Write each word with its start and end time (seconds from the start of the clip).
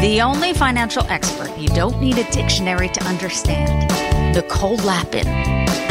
The 0.00 0.22
only 0.22 0.54
financial 0.54 1.04
expert 1.10 1.54
you 1.58 1.68
don't 1.68 2.00
need 2.00 2.16
a 2.16 2.24
dictionary 2.32 2.88
to 2.88 3.04
understand. 3.04 3.90
Nicole 4.34 4.76
Lapin. 4.76 5.26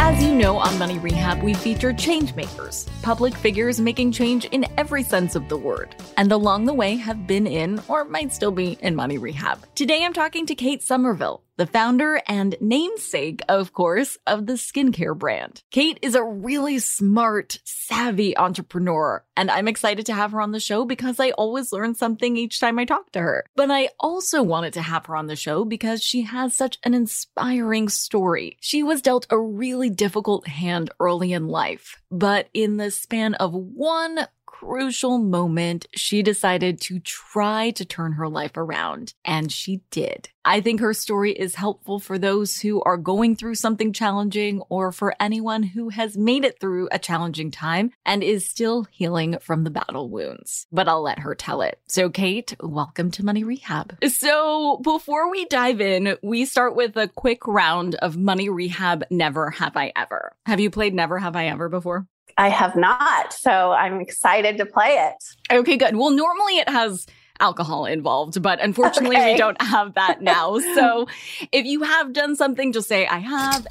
As 0.02 0.24
you 0.24 0.34
know, 0.34 0.58
on 0.58 0.80
Money 0.80 0.98
Rehab, 0.98 1.44
we 1.44 1.54
feature 1.54 1.94
change 1.94 2.34
makers, 2.34 2.90
public 3.04 3.36
figures 3.36 3.80
making 3.80 4.12
change 4.12 4.46
in 4.46 4.66
every 4.80 5.04
sense 5.04 5.36
of 5.36 5.48
the 5.48 5.58
word, 5.58 5.96
and 6.18 6.32
along 6.32 6.66
the 6.66 6.74
way 6.74 6.96
have 6.96 7.28
been 7.28 7.46
in 7.46 7.80
or 7.88 8.04
might 8.04 8.34
still 8.34 8.50
be 8.50 8.80
in 8.82 8.96
Money 8.96 9.20
Rehab. 9.20 9.64
Today 9.76 10.04
I'm 10.04 10.14
talking 10.14 10.48
to 10.48 10.56
Kate 10.56 10.82
Somerville, 10.82 11.44
the 11.60 11.68
founder 11.68 12.22
and 12.26 12.56
namesake, 12.62 13.42
of 13.50 13.74
course, 13.74 14.18
of 14.26 14.46
the 14.46 14.54
skincare 14.54 15.16
brand. 15.16 15.62
Kate 15.72 16.00
is 16.02 16.16
a 16.16 16.24
really 16.24 16.80
smart, 16.80 17.60
savvy 17.66 18.36
entrepreneur, 18.38 19.26
and 19.36 19.52
I'm 19.52 19.68
excited 19.68 20.06
to 20.06 20.14
have 20.14 20.32
her 20.32 20.40
on 20.40 20.54
the 20.54 20.62
show 20.62 20.86
because 20.86 21.20
I 21.20 21.32
always 21.32 21.74
learn 21.74 21.96
something 21.96 22.38
each 22.38 22.62
time 22.62 22.80
I 22.80 22.86
talk 22.86 23.12
to 23.12 23.20
her. 23.20 23.46
But 23.58 23.72
I 23.72 23.90
also 24.00 24.42
wanted 24.42 24.72
to 24.76 24.82
have 24.82 25.08
her 25.08 25.18
on 25.18 25.28
the 25.28 25.36
show 25.36 25.66
because 25.66 26.02
she 26.02 26.22
has 26.22 26.56
such 26.56 26.80
an 26.86 26.94
inspiring 26.94 27.90
story. 27.90 28.58
She 28.62 28.82
was 28.82 29.02
dealt 29.02 29.28
a 29.30 29.38
really 29.38 29.90
difficult 29.90 30.48
hand 30.48 30.92
early 30.98 31.34
in 31.34 31.50
life, 31.50 32.02
but 32.10 32.48
in 32.54 32.78
the 32.78 32.90
span 32.90 33.34
of 33.34 33.54
one 33.54 34.28
crucial 34.50 35.20
moment, 35.20 35.86
she 35.94 36.24
decided 36.24 36.82
to 36.82 37.00
try 37.00 37.70
to 37.70 37.86
turn 37.86 38.14
her 38.14 38.28
life 38.28 38.58
around, 38.58 39.14
and 39.24 39.52
she 39.52 39.82
did. 39.92 40.30
I 40.44 40.60
think 40.60 40.80
her 40.80 40.94
story 40.96 41.34
is 41.34 41.54
helpful 41.54 42.00
for 42.00 42.18
those 42.18 42.60
who 42.60 42.82
are 42.82 42.98
going 42.98 43.36
through 43.36 43.56
something 43.56 43.94
challenging 43.94 44.62
or 44.68 44.92
for 44.92 45.14
anyone 45.20 45.62
who 45.62 45.90
has 45.90 46.18
made 46.18 46.44
it 46.46 46.60
through 46.60 46.90
a 46.92 46.98
challenging 46.98 47.52
time 47.52 47.92
and 48.08 48.24
is 48.24 48.50
still 48.50 48.86
healing 48.90 49.38
from 49.40 49.66
the 49.66 49.70
battle 49.70 50.10
wounds. 50.10 50.66
But 50.72 50.88
I'll 50.88 51.04
let 51.04 51.20
her 51.20 51.36
tell 51.36 51.62
it. 51.62 51.80
So, 51.88 52.10
Kate, 52.10 52.56
welcome 52.60 53.12
to 53.12 53.24
Money 53.24 53.44
Rehab. 53.44 54.04
So, 54.08 54.78
before 54.78 55.30
we 55.30 55.46
dive 55.46 55.80
in, 55.80 56.18
we 56.24 56.46
start 56.46 56.76
with 56.76 56.98
a 56.98 57.08
quick 57.08 57.46
round 57.46 57.94
of 57.96 58.18
Money 58.18 58.50
Rehab 58.50 59.04
Never 59.12 59.52
Have 59.52 59.78
I 59.78 59.94
Ever. 59.96 60.36
Have 60.48 60.60
you 60.60 60.72
played 60.72 60.96
Never 60.96 61.20
Have 61.20 61.36
I 61.36 61.48
Ever 61.48 61.70
before? 61.70 62.08
I 62.38 62.50
have 62.50 62.76
not, 62.76 63.34
so 63.34 63.72
I'm 63.72 64.00
excited 64.00 64.58
to 64.58 64.66
play 64.66 64.96
it. 64.96 65.24
Okay, 65.54 65.78
good. 65.78 65.96
Well, 65.96 66.12
normally 66.12 66.58
it 66.58 66.70
has 66.70 67.06
alcohol 67.40 67.86
involved, 67.86 68.42
but 68.42 68.62
unfortunately 68.62 69.18
we 69.18 69.36
don't 69.36 69.62
have 69.62 69.96
that 69.96 70.22
now. 70.22 70.60
So 70.60 71.08
if 71.52 71.66
you 71.66 71.84
have 71.84 72.14
done 72.14 72.36
something, 72.36 72.72
just 72.72 72.88
say 72.88 73.08
I 73.08 73.20
have. 73.20 73.68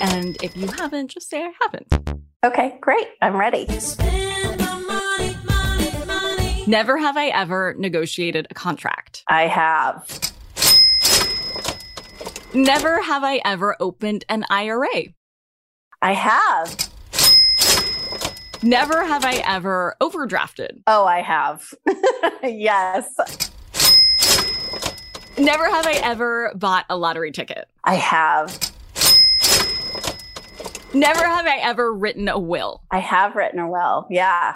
And 0.00 0.36
if 0.42 0.56
you 0.56 0.66
haven't, 0.66 1.08
just 1.08 1.28
say 1.30 1.42
I 1.44 1.52
haven't. 1.62 2.20
Okay, 2.44 2.76
great. 2.80 3.06
I'm 3.20 3.36
ready. 3.36 3.66
Never 6.66 6.96
have 6.96 7.16
I 7.16 7.30
ever 7.34 7.74
negotiated 7.78 8.46
a 8.50 8.54
contract. 8.54 9.24
I 9.26 9.46
have. 9.48 10.32
Never 12.54 13.02
have 13.02 13.24
I 13.24 13.40
ever 13.44 13.76
opened 13.80 14.24
an 14.28 14.44
IRA. 14.50 15.14
I 16.00 16.12
have. 16.12 16.91
Never 18.62 19.04
have 19.04 19.24
I 19.24 19.42
ever 19.46 19.96
overdrafted. 20.00 20.82
Oh, 20.86 21.04
I 21.04 21.20
have. 21.20 21.74
yes, 22.42 23.18
Never 25.38 25.68
have 25.68 25.86
I 25.86 25.94
ever 25.94 26.52
bought 26.54 26.84
a 26.90 26.96
lottery 26.96 27.32
ticket. 27.32 27.68
I 27.84 27.94
have. 27.94 28.50
Never 30.94 31.26
have 31.26 31.46
I 31.46 31.58
ever 31.62 31.92
written 31.92 32.28
a 32.28 32.38
will. 32.38 32.82
I 32.90 32.98
have 32.98 33.34
written 33.34 33.58
a 33.58 33.68
will. 33.68 34.06
Yeah. 34.10 34.54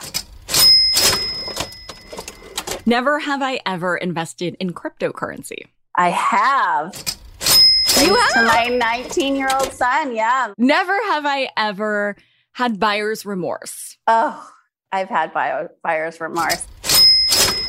Never 2.84 3.18
have 3.18 3.42
I 3.42 3.60
ever 3.64 3.96
invested 3.96 4.56
in 4.60 4.74
cryptocurrency. 4.74 5.66
I 5.94 6.10
have. 6.10 6.94
You 7.98 8.14
Thanks 8.14 8.34
to 8.34 8.42
my 8.44 8.66
19 8.66 9.34
year 9.34 9.48
old 9.54 9.72
son. 9.72 10.14
Yeah. 10.14 10.52
Never 10.58 10.92
have 11.06 11.24
I 11.24 11.48
ever 11.56 12.16
had 12.56 12.80
buyer's 12.80 13.26
remorse. 13.26 13.98
Oh, 14.06 14.48
I've 14.90 15.10
had 15.10 15.34
bio, 15.34 15.68
buyer's 15.82 16.18
remorse. 16.22 16.66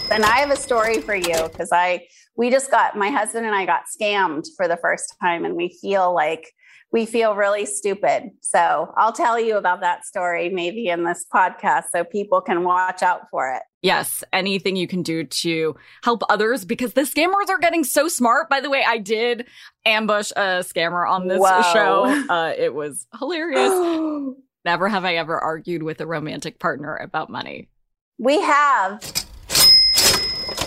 And 0.10 0.24
I 0.24 0.38
have 0.38 0.50
a 0.50 0.56
story 0.56 1.02
for 1.02 1.14
you 1.14 1.50
because 1.52 1.74
I, 1.74 2.08
we 2.38 2.50
just 2.50 2.72
got, 2.72 2.96
my 2.96 3.10
husband 3.10 3.46
and 3.46 3.54
I 3.54 3.66
got 3.66 3.82
scammed 3.94 4.46
for 4.56 4.66
the 4.66 4.78
first 4.78 5.14
time 5.22 5.44
and 5.44 5.56
we 5.56 5.78
feel 5.82 6.16
like, 6.16 6.54
we 6.94 7.06
feel 7.06 7.36
really 7.36 7.66
stupid. 7.66 8.30
So 8.40 8.94
I'll 8.96 9.12
tell 9.12 9.38
you 9.38 9.58
about 9.58 9.82
that 9.82 10.06
story 10.06 10.48
maybe 10.48 10.88
in 10.88 11.04
this 11.04 11.26
podcast 11.36 11.88
so 11.94 12.06
people 12.06 12.40
can 12.40 12.64
watch 12.64 13.04
out 13.04 13.24
for 13.30 13.54
it. 13.54 13.64
Yes, 13.82 14.24
anything 14.32 14.78
you 14.78 14.88
can 14.88 15.04
do 15.04 15.26
to 15.26 15.76
help 16.04 16.24
others 16.30 16.64
because 16.64 16.94
the 16.94 17.02
scammers 17.02 17.50
are 17.50 17.60
getting 17.60 17.84
so 17.84 18.08
smart. 18.08 18.50
By 18.50 18.62
the 18.62 18.70
way, 18.70 18.86
I 18.88 19.00
did 19.00 19.48
ambush 19.86 20.32
a 20.32 20.64
scammer 20.64 21.06
on 21.06 21.28
this 21.28 21.42
Whoa. 21.42 21.62
show. 21.74 22.26
Uh, 22.34 22.54
it 22.58 22.74
was 22.74 23.06
hilarious. 23.20 24.38
Never 24.68 24.90
have 24.90 25.06
I 25.06 25.16
ever 25.16 25.40
argued 25.40 25.82
with 25.82 26.02
a 26.02 26.06
romantic 26.06 26.60
partner 26.60 26.98
about 26.98 27.30
money. 27.30 27.70
We 28.18 28.42
have, 28.42 29.00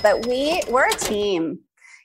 but 0.03 0.25
we 0.27 0.63
we're 0.71 0.89
a 0.89 0.97
team. 0.97 1.59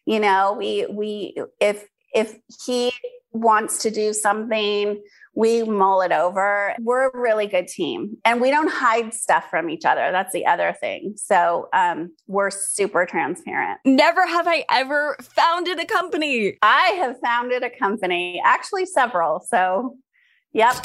You 0.05 0.19
know, 0.19 0.57
we 0.59 0.85
we 0.87 1.41
if 1.61 1.87
if 2.13 2.37
he 2.65 2.91
wants 3.31 3.81
to 3.83 3.91
do 3.91 4.11
something, 4.11 5.01
we 5.35 5.63
mull 5.63 6.01
it 6.01 6.11
over. 6.11 6.75
We're 6.81 7.07
a 7.07 7.17
really 7.17 7.47
good 7.47 7.69
team, 7.69 8.17
and 8.25 8.41
we 8.41 8.51
don't 8.51 8.69
hide 8.69 9.13
stuff 9.13 9.49
from 9.49 9.69
each 9.69 9.85
other. 9.85 10.11
That's 10.11 10.33
the 10.33 10.45
other 10.47 10.75
thing. 10.77 11.13
So 11.15 11.69
um, 11.71 12.13
we're 12.27 12.49
super 12.49 13.05
transparent. 13.05 13.79
Never 13.85 14.27
have 14.27 14.49
I 14.49 14.65
ever 14.69 15.15
founded 15.21 15.79
a 15.79 15.85
company. 15.85 16.57
I 16.61 16.87
have 16.97 17.15
founded 17.21 17.63
a 17.63 17.69
company, 17.69 18.41
actually 18.43 18.85
several. 18.85 19.39
So, 19.39 19.95
yep. 20.51 20.75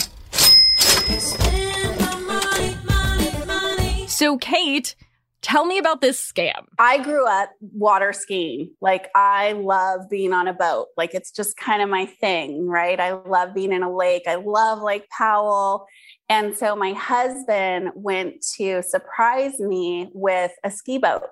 So, 4.08 4.36
Kate, 4.36 4.94
tell 5.42 5.64
me 5.64 5.78
about 5.78 6.00
this 6.00 6.20
scam. 6.20 6.66
I 6.78 6.98
grew 6.98 7.26
up 7.26 7.50
water 7.60 8.12
skiing. 8.12 8.72
Like 8.80 9.08
I 9.14 9.52
love 9.52 10.10
being 10.10 10.32
on 10.32 10.46
a 10.46 10.52
boat. 10.52 10.88
Like 10.96 11.14
it's 11.14 11.30
just 11.30 11.56
kind 11.56 11.82
of 11.82 11.88
my 11.88 12.06
thing, 12.06 12.66
right? 12.66 13.00
I 13.00 13.12
love 13.12 13.54
being 13.54 13.72
in 13.72 13.82
a 13.82 13.94
lake. 13.94 14.24
I 14.26 14.34
love 14.34 14.82
Lake 14.82 15.08
Powell. 15.16 15.86
And 16.28 16.56
so 16.56 16.76
my 16.76 16.92
husband 16.92 17.90
went 17.94 18.44
to 18.56 18.82
surprise 18.82 19.58
me 19.58 20.10
with 20.12 20.52
a 20.62 20.70
ski 20.70 20.98
boat. 20.98 21.22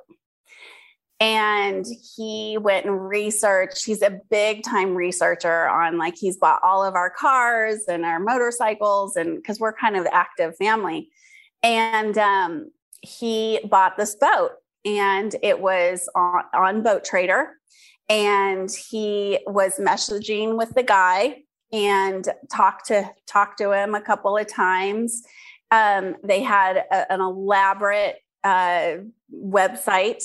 And 1.20 1.84
he 2.16 2.58
went 2.58 2.86
and 2.86 3.08
researched. 3.08 3.84
He's 3.84 4.02
a 4.02 4.20
big 4.30 4.62
time 4.62 4.94
researcher 4.94 5.68
on 5.68 5.98
like 5.98 6.16
he's 6.16 6.36
bought 6.36 6.60
all 6.62 6.84
of 6.84 6.94
our 6.94 7.10
cars 7.10 7.84
and 7.88 8.04
our 8.04 8.20
motorcycles 8.20 9.16
and 9.16 9.36
because 9.36 9.58
we're 9.58 9.72
kind 9.72 9.96
of 9.96 10.06
active 10.12 10.56
family. 10.56 11.08
And 11.62 12.16
um 12.18 12.70
he 13.00 13.60
bought 13.64 13.96
this 13.96 14.14
boat 14.14 14.52
and 14.84 15.34
it 15.42 15.60
was 15.60 16.08
on, 16.14 16.44
on 16.54 16.82
Boat 16.82 17.04
Trader. 17.04 17.54
And 18.08 18.70
he 18.70 19.38
was 19.46 19.78
messaging 19.78 20.56
with 20.56 20.74
the 20.74 20.82
guy 20.82 21.42
and 21.72 22.26
talked 22.50 22.86
to 22.86 23.10
talked 23.26 23.58
to 23.58 23.72
him 23.72 23.94
a 23.94 24.00
couple 24.00 24.36
of 24.36 24.46
times. 24.50 25.22
Um, 25.70 26.16
they 26.24 26.42
had 26.42 26.78
a, 26.78 27.12
an 27.12 27.20
elaborate 27.20 28.16
uh, 28.42 28.94
website, 29.34 30.24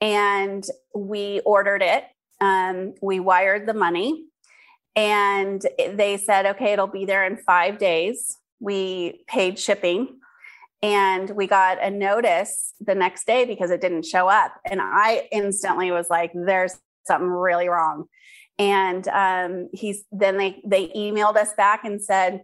and 0.00 0.64
we 0.94 1.40
ordered 1.40 1.82
it. 1.82 2.04
Um, 2.40 2.94
we 3.02 3.20
wired 3.20 3.66
the 3.66 3.74
money, 3.74 4.26
and 4.94 5.60
they 5.76 6.16
said, 6.16 6.46
"Okay, 6.46 6.72
it'll 6.72 6.86
be 6.86 7.04
there 7.04 7.24
in 7.24 7.36
five 7.36 7.78
days." 7.78 8.36
We 8.60 9.24
paid 9.26 9.58
shipping, 9.58 10.20
and 10.82 11.30
we 11.30 11.46
got 11.46 11.82
a 11.82 11.90
notice 11.90 12.74
the 12.80 12.94
next 12.94 13.26
day 13.26 13.44
because 13.44 13.70
it 13.70 13.80
didn't 13.80 14.06
show 14.06 14.28
up, 14.28 14.54
and 14.64 14.80
I 14.80 15.28
instantly 15.32 15.90
was 15.90 16.08
like, 16.10 16.32
"There's 16.34 16.78
something 17.06 17.28
really 17.28 17.68
wrong." 17.68 18.06
And 18.58 19.06
um, 19.08 19.68
he's 19.72 20.04
then 20.12 20.36
they 20.36 20.60
they 20.64 20.88
emailed 20.88 21.36
us 21.36 21.52
back 21.54 21.84
and 21.84 22.02
said 22.02 22.42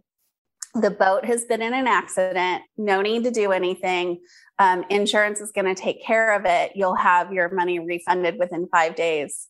the 0.74 0.90
boat 0.90 1.24
has 1.24 1.44
been 1.44 1.62
in 1.62 1.72
an 1.72 1.86
accident. 1.86 2.62
No 2.76 3.00
need 3.00 3.24
to 3.24 3.30
do 3.30 3.52
anything. 3.52 4.20
Um, 4.58 4.84
insurance 4.90 5.40
is 5.40 5.52
going 5.52 5.72
to 5.72 5.80
take 5.80 6.02
care 6.02 6.34
of 6.34 6.44
it. 6.44 6.72
You'll 6.74 6.96
have 6.96 7.32
your 7.32 7.52
money 7.54 7.78
refunded 7.78 8.38
within 8.38 8.68
five 8.68 8.96
days. 8.96 9.48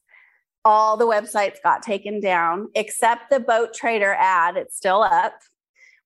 All 0.65 0.97
the 0.97 1.07
websites 1.07 1.57
got 1.63 1.83
taken 1.83 2.21
down 2.21 2.69
except 2.75 3.31
the 3.31 3.41
boat 3.41 3.75
trader 3.75 4.15
ad. 4.19 4.57
It's 4.57 4.77
still 4.77 5.03
up. 5.03 5.35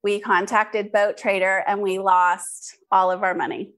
We 0.02 0.20
contacted 0.20 0.92
Boat 0.92 1.16
Trader 1.16 1.64
and 1.66 1.80
we 1.80 1.98
lost 1.98 2.76
all 2.90 3.10
of 3.10 3.22
our 3.22 3.34
money. 3.34 3.72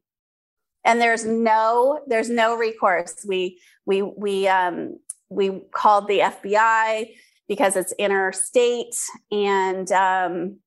And 0.85 1.01
there's 1.01 1.25
no 1.25 2.01
there's 2.07 2.31
no 2.31 2.57
recourse. 2.57 3.25
We 3.27 3.61
we 3.87 4.03
we 4.03 4.49
um 4.49 4.99
we 5.29 5.63
called 5.73 6.09
the 6.09 6.21
FBI 6.21 7.15
because 7.49 7.77
it's 7.77 7.93
interstate. 7.99 8.95
And 9.31 9.91
um, 9.93 10.59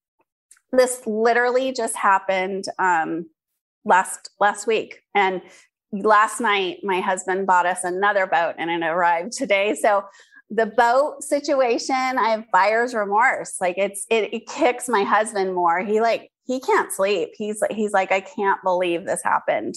this 0.74 1.02
literally 1.06 1.72
just 1.72 1.96
happened 1.96 2.66
um, 2.80 3.30
last 3.86 4.32
last 4.40 4.68
week. 4.68 5.02
And 5.16 5.42
last 5.92 6.42
night, 6.42 6.80
my 6.84 7.00
husband 7.00 7.48
bought 7.48 7.66
us 7.66 7.84
another 7.84 8.26
boat, 8.26 8.56
and 8.58 8.70
it 8.70 8.86
arrived 8.86 9.34
today. 9.34 9.76
So 9.76 10.04
the 10.50 10.66
boat 10.66 11.24
situation, 11.24 11.96
I 11.96 12.30
have 12.30 12.52
buyer's 12.52 12.94
remorse. 12.94 13.56
Like 13.62 13.78
it's 13.78 14.06
it, 14.10 14.34
it 14.34 14.48
kicks 14.48 14.90
my 14.90 15.04
husband 15.04 15.56
more. 15.56 15.80
He 15.80 16.02
like 16.02 16.32
he 16.46 16.60
can't 16.60 16.92
sleep. 16.92 17.30
He's 17.36 17.62
like 17.62 17.72
he's 17.72 17.94
like 17.94 18.12
I 18.12 18.20
can't 18.20 18.62
believe 18.64 19.06
this 19.06 19.24
happened. 19.24 19.76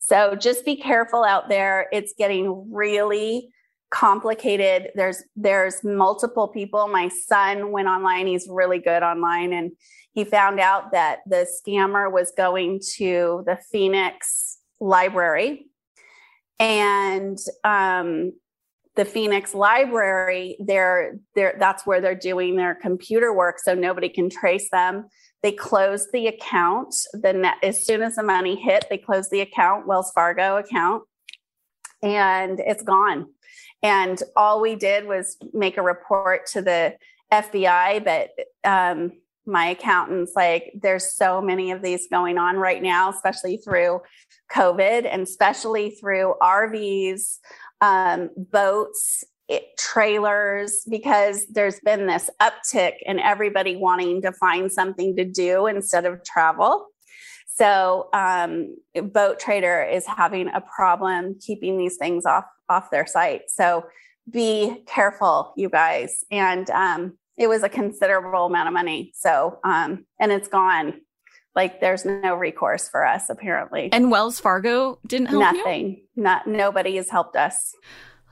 So 0.00 0.34
just 0.34 0.64
be 0.64 0.76
careful 0.76 1.22
out 1.24 1.48
there. 1.48 1.88
It's 1.92 2.12
getting 2.18 2.72
really 2.72 3.51
complicated. 3.92 4.90
There's 4.94 5.22
there's 5.36 5.84
multiple 5.84 6.48
people. 6.48 6.88
My 6.88 7.08
son 7.08 7.70
went 7.70 7.88
online. 7.88 8.26
He's 8.26 8.48
really 8.50 8.78
good 8.78 9.02
online. 9.02 9.52
And 9.52 9.72
he 10.12 10.24
found 10.24 10.58
out 10.58 10.92
that 10.92 11.20
the 11.26 11.46
scammer 11.46 12.10
was 12.10 12.32
going 12.36 12.80
to 12.96 13.44
the 13.46 13.58
phoenix 13.70 14.58
library. 14.80 15.66
And 16.58 17.38
um, 17.64 18.32
the 18.94 19.04
phoenix 19.04 19.54
library 19.54 20.56
they're, 20.60 21.18
they're 21.34 21.56
that's 21.58 21.86
where 21.86 22.00
they're 22.00 22.14
doing 22.14 22.56
their 22.56 22.74
computer 22.74 23.32
work 23.32 23.58
so 23.58 23.74
nobody 23.74 24.08
can 24.08 24.30
trace 24.30 24.68
them. 24.70 25.06
They 25.42 25.52
closed 25.52 26.08
the 26.12 26.28
account. 26.28 26.94
Then 27.14 27.44
as 27.62 27.84
soon 27.84 28.02
as 28.02 28.16
the 28.16 28.22
money 28.22 28.56
hit 28.56 28.86
they 28.88 28.98
closed 28.98 29.30
the 29.30 29.40
account 29.40 29.86
wells 29.86 30.12
fargo 30.14 30.56
account. 30.56 31.04
And 32.02 32.58
it's 32.60 32.82
gone 32.82 33.26
and 33.82 34.22
all 34.36 34.60
we 34.60 34.76
did 34.76 35.06
was 35.06 35.36
make 35.52 35.76
a 35.76 35.82
report 35.82 36.46
to 36.46 36.62
the 36.62 36.94
FBI. 37.32 38.04
But 38.04 38.30
um, 38.68 39.12
my 39.44 39.66
accountant's 39.66 40.32
like, 40.36 40.72
there's 40.80 41.16
so 41.16 41.40
many 41.42 41.72
of 41.72 41.82
these 41.82 42.06
going 42.08 42.38
on 42.38 42.56
right 42.56 42.82
now, 42.82 43.10
especially 43.10 43.56
through 43.56 44.00
COVID 44.52 45.06
and 45.10 45.22
especially 45.22 45.90
through 45.90 46.34
RVs, 46.40 47.38
um, 47.80 48.30
boats, 48.36 49.24
it, 49.48 49.76
trailers, 49.76 50.84
because 50.88 51.46
there's 51.48 51.80
been 51.80 52.06
this 52.06 52.30
uptick 52.40 52.94
in 53.04 53.18
everybody 53.18 53.74
wanting 53.74 54.22
to 54.22 54.32
find 54.32 54.70
something 54.70 55.16
to 55.16 55.24
do 55.24 55.66
instead 55.66 56.04
of 56.04 56.22
travel. 56.24 56.86
So, 57.54 58.08
um, 58.14 58.76
Boat 58.94 59.38
Trader 59.38 59.82
is 59.82 60.06
having 60.06 60.48
a 60.48 60.62
problem 60.62 61.36
keeping 61.38 61.76
these 61.76 61.98
things 61.98 62.24
off 62.24 62.44
off 62.72 62.90
their 62.90 63.06
site. 63.06 63.50
So, 63.50 63.84
be 64.30 64.82
careful, 64.86 65.52
you 65.56 65.68
guys. 65.68 66.24
And 66.30 66.70
um, 66.70 67.18
it 67.36 67.48
was 67.48 67.62
a 67.62 67.68
considerable 67.68 68.46
amount 68.46 68.68
of 68.68 68.72
money. 68.74 69.12
So, 69.14 69.58
um, 69.64 70.06
and 70.20 70.30
it's 70.30 70.48
gone. 70.48 71.00
Like, 71.56 71.80
there's 71.80 72.04
no 72.04 72.34
recourse 72.36 72.88
for 72.88 73.04
us 73.04 73.28
apparently. 73.28 73.90
And 73.92 74.10
Wells 74.10 74.38
Fargo 74.38 74.98
didn't 75.06 75.26
help 75.26 75.42
Nothing. 75.56 75.88
you. 75.88 76.22
Not 76.22 76.46
nobody 76.46 76.96
has 76.96 77.10
helped 77.10 77.36
us. 77.36 77.74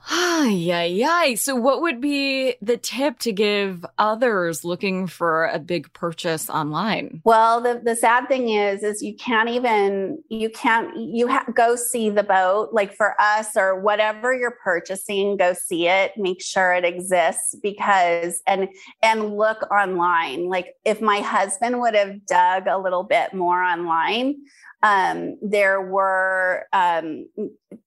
Yeah, 0.09 0.83
yeah. 0.83 1.35
So, 1.35 1.55
what 1.55 1.81
would 1.81 2.01
be 2.01 2.55
the 2.61 2.77
tip 2.77 3.19
to 3.19 3.31
give 3.31 3.85
others 3.97 4.65
looking 4.65 5.07
for 5.07 5.45
a 5.45 5.59
big 5.59 5.91
purchase 5.93 6.49
online? 6.49 7.21
Well, 7.23 7.61
the, 7.61 7.81
the 7.83 7.95
sad 7.95 8.27
thing 8.27 8.49
is, 8.49 8.83
is 8.83 9.01
you 9.01 9.15
can't 9.15 9.49
even 9.49 10.23
you 10.29 10.49
can't 10.49 10.95
you 10.97 11.27
ha- 11.27 11.45
go 11.53 11.75
see 11.75 12.09
the 12.09 12.23
boat. 12.23 12.69
Like 12.71 12.95
for 12.95 13.15
us 13.19 13.55
or 13.55 13.79
whatever 13.79 14.33
you're 14.33 14.57
purchasing, 14.63 15.37
go 15.37 15.53
see 15.53 15.87
it. 15.87 16.13
Make 16.17 16.41
sure 16.41 16.73
it 16.73 16.85
exists 16.85 17.55
because 17.61 18.41
and 18.47 18.67
and 19.03 19.37
look 19.37 19.69
online. 19.71 20.49
Like 20.49 20.75
if 20.85 21.01
my 21.01 21.19
husband 21.19 21.79
would 21.79 21.95
have 21.95 22.25
dug 22.25 22.67
a 22.67 22.77
little 22.77 23.03
bit 23.03 23.33
more 23.33 23.61
online, 23.61 24.35
um, 24.83 25.37
there 25.41 25.81
were 25.81 26.65
um, 26.73 27.27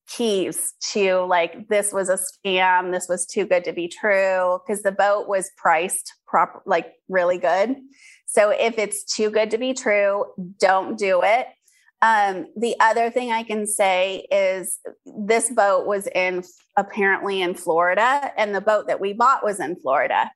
keys 0.07 0.73
to 0.93 1.25
like 1.25 1.67
this 1.67 1.91
was 1.91 2.09
a 2.09 2.17
scam 2.17 2.91
this 2.91 3.07
was 3.09 3.25
too 3.25 3.45
good 3.45 3.65
to 3.65 3.73
be 3.73 3.87
true 3.87 4.59
because 4.65 4.81
the 4.83 4.91
boat 4.91 5.27
was 5.27 5.51
priced 5.57 6.13
proper 6.25 6.61
like 6.65 6.93
really 7.09 7.37
good. 7.37 7.75
So 8.27 8.49
if 8.49 8.77
it's 8.77 9.03
too 9.03 9.29
good 9.29 9.51
to 9.51 9.57
be 9.57 9.73
true 9.73 10.25
don't 10.59 10.97
do 10.97 11.21
it. 11.23 11.47
Um, 12.01 12.47
the 12.55 12.75
other 12.79 13.09
thing 13.09 13.31
i 13.31 13.41
can 13.41 13.65
say 13.65 14.27
is 14.29 14.79
this 15.05 15.49
boat 15.49 15.87
was 15.87 16.07
in 16.13 16.43
apparently 16.77 17.41
in 17.41 17.55
florida 17.55 18.31
and 18.37 18.53
the 18.53 18.61
boat 18.61 18.87
that 18.87 18.99
we 18.99 19.13
bought 19.13 19.43
was 19.43 19.59
in 19.59 19.77
florida 19.77 20.29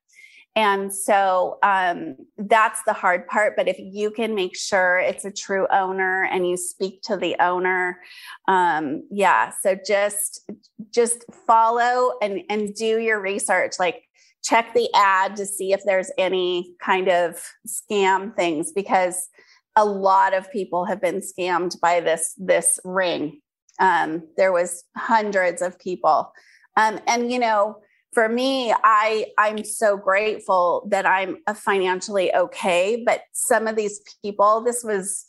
and 0.55 0.93
so 0.93 1.57
um, 1.63 2.15
that's 2.37 2.83
the 2.83 2.93
hard 2.93 3.27
part. 3.27 3.55
But 3.55 3.67
if 3.67 3.77
you 3.79 4.11
can 4.11 4.35
make 4.35 4.57
sure 4.57 4.97
it's 4.97 5.25
a 5.25 5.31
true 5.31 5.67
owner 5.71 6.23
and 6.23 6.47
you 6.47 6.57
speak 6.57 7.01
to 7.03 7.17
the 7.17 7.35
owner, 7.39 7.99
um, 8.47 9.03
yeah. 9.11 9.51
So 9.61 9.77
just 9.85 10.49
just 10.91 11.23
follow 11.47 12.13
and 12.21 12.41
and 12.49 12.73
do 12.73 12.99
your 12.99 13.21
research. 13.21 13.73
Like 13.79 14.03
check 14.43 14.73
the 14.73 14.89
ad 14.95 15.35
to 15.35 15.45
see 15.45 15.71
if 15.71 15.81
there's 15.85 16.11
any 16.17 16.75
kind 16.81 17.09
of 17.09 17.41
scam 17.67 18.35
things 18.35 18.71
because 18.71 19.29
a 19.75 19.85
lot 19.85 20.33
of 20.33 20.51
people 20.51 20.85
have 20.85 21.01
been 21.01 21.21
scammed 21.21 21.79
by 21.79 21.99
this 21.99 22.33
this 22.37 22.79
ring. 22.83 23.41
Um, 23.79 24.27
there 24.35 24.51
was 24.51 24.83
hundreds 24.97 25.61
of 25.61 25.79
people, 25.79 26.33
um, 26.75 26.99
and 27.07 27.31
you 27.31 27.39
know 27.39 27.77
for 28.13 28.27
me 28.27 28.73
i 28.83 29.25
i'm 29.37 29.63
so 29.63 29.97
grateful 29.97 30.87
that 30.89 31.05
i'm 31.05 31.37
financially 31.55 32.33
okay 32.33 33.03
but 33.05 33.21
some 33.33 33.67
of 33.67 33.75
these 33.75 34.01
people 34.21 34.61
this 34.61 34.83
was 34.83 35.25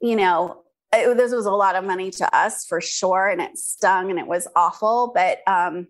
you 0.00 0.16
know 0.16 0.62
it, 0.94 1.16
this 1.16 1.32
was 1.32 1.46
a 1.46 1.50
lot 1.50 1.74
of 1.74 1.84
money 1.84 2.10
to 2.10 2.36
us 2.36 2.66
for 2.66 2.80
sure 2.80 3.28
and 3.28 3.40
it 3.40 3.56
stung 3.56 4.10
and 4.10 4.18
it 4.18 4.26
was 4.26 4.46
awful 4.54 5.12
but 5.14 5.38
um, 5.46 5.86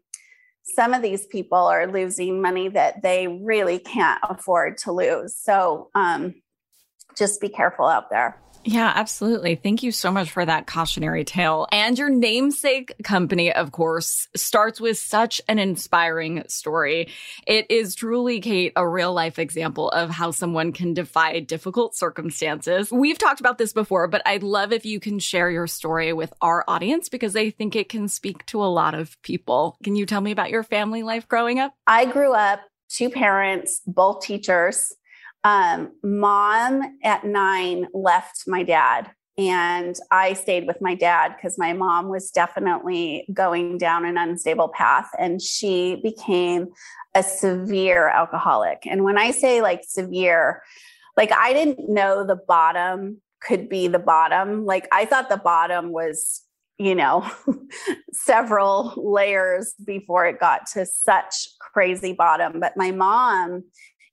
some 0.63 0.95
of 0.95 1.03
these 1.03 1.27
people 1.27 1.59
are 1.59 1.87
losing 1.87 2.41
money 2.41 2.69
that 2.69 3.03
they 3.03 3.27
really 3.27 3.79
can't 3.79 4.21
afford 4.29 4.79
to 4.79 4.93
lose. 4.93 5.35
So 5.37 5.91
um, 5.95 6.35
just 7.17 7.41
be 7.41 7.49
careful 7.49 7.87
out 7.87 8.11
there 8.11 8.41
yeah, 8.65 8.93
absolutely. 8.95 9.57
Thank 9.57 9.83
you 9.83 9.93
so 9.93 10.11
much 10.11 10.31
for 10.31 10.45
that 10.45 10.67
cautionary 10.67 11.25
tale. 11.25 11.67
And 11.73 11.99
your 11.99 12.11
namesake 12.11 12.95
company, 13.03 13.53
of 13.53 13.73
course, 13.73 14.29
starts 14.37 14.81
with 14.81 14.99
such 14.99 15.41
an 15.49 15.59
inspiring 15.59 16.45
story. 16.49 17.09
It 17.47 17.71
is 17.71 17.95
truly, 17.95 18.41
Kate, 18.41 18.73
a 18.77 18.87
real 18.87 19.13
life 19.13 19.39
example 19.39 19.89
of 19.91 20.11
how 20.11 20.31
someone 20.31 20.73
can 20.73 20.95
defy 20.95 21.41
difficult 21.41 21.97
circumstances. 21.97 22.91
We've 22.93 23.19
talked 23.19 23.41
about 23.41 23.59
this 23.59 23.73
before, 23.73 24.09
but 24.09 24.23
I'd 24.27 24.43
love 24.43 24.73
if 24.73 24.87
you 24.87 25.01
can 25.01 25.19
share 25.19 25.51
your 25.51 25.67
story 25.67 26.13
with 26.13 26.33
our 26.41 26.65
audience 26.69 27.09
because 27.09 27.37
I 27.37 27.51
think 27.51 27.77
it 27.77 27.89
can 27.89 28.09
speak 28.09 28.47
to 28.47 28.63
a 28.63 28.67
lot 28.67 28.95
of 28.95 29.21
people. 29.23 29.77
Can 29.83 29.97
you 29.97 30.07
tell 30.07 30.21
me 30.21 30.31
about 30.31 30.51
your 30.51 30.63
family 30.63 31.03
life 31.03 31.29
growing 31.29 31.59
up? 31.59 31.75
I 31.87 32.05
grew 32.05 32.33
up 32.33 32.61
two 32.89 33.11
parents, 33.11 33.81
both 33.87 34.23
teachers. 34.23 34.93
Um, 35.45 35.93
mom 36.03 36.83
at 37.03 37.25
nine 37.25 37.89
left 37.93 38.45
my 38.47 38.63
dad 38.63 39.11
and 39.39 39.97
I 40.11 40.35
stayed 40.35 40.67
with 40.67 40.81
my 40.81 40.95
dad 40.95 41.35
because 41.35 41.59
my 41.59 41.73
mom 41.73 42.09
was 42.09 42.31
definitely 42.31 43.27
going 43.33 43.79
down 43.79 44.05
an 44.05 44.19
unstable 44.19 44.69
path 44.69 45.09
and 45.19 45.41
she 45.41 46.01
became 46.03 46.69
a 47.15 47.23
severe 47.23 48.09
alcoholic. 48.09 48.87
And 48.87 49.05
when 49.05 49.19
I 49.19 49.31
say 49.31 49.63
like 49.63 49.83
severe, 49.87 50.63
like 51.17 51.33
I 51.33 51.53
didn't 51.53 51.89
know 51.89 52.25
the 52.25 52.37
bottom 52.37 53.21
could 53.41 53.69
be 53.69 53.89
the 53.89 53.99
bottom. 53.99 54.65
Like 54.67 54.87
I 54.93 55.07
thought 55.07 55.29
the 55.29 55.37
bottom 55.39 55.93
was, 55.93 56.43
you 56.79 56.95
know, 56.95 57.29
several 58.13 58.93
layers 58.97 59.75
before 59.85 60.27
it 60.27 60.41
got 60.41 60.67
to 60.75 60.87
such 60.87 61.49
crazy 61.59 62.13
bottom. 62.13 62.61
But 62.61 62.77
my 62.77 62.91
mom 62.91 63.65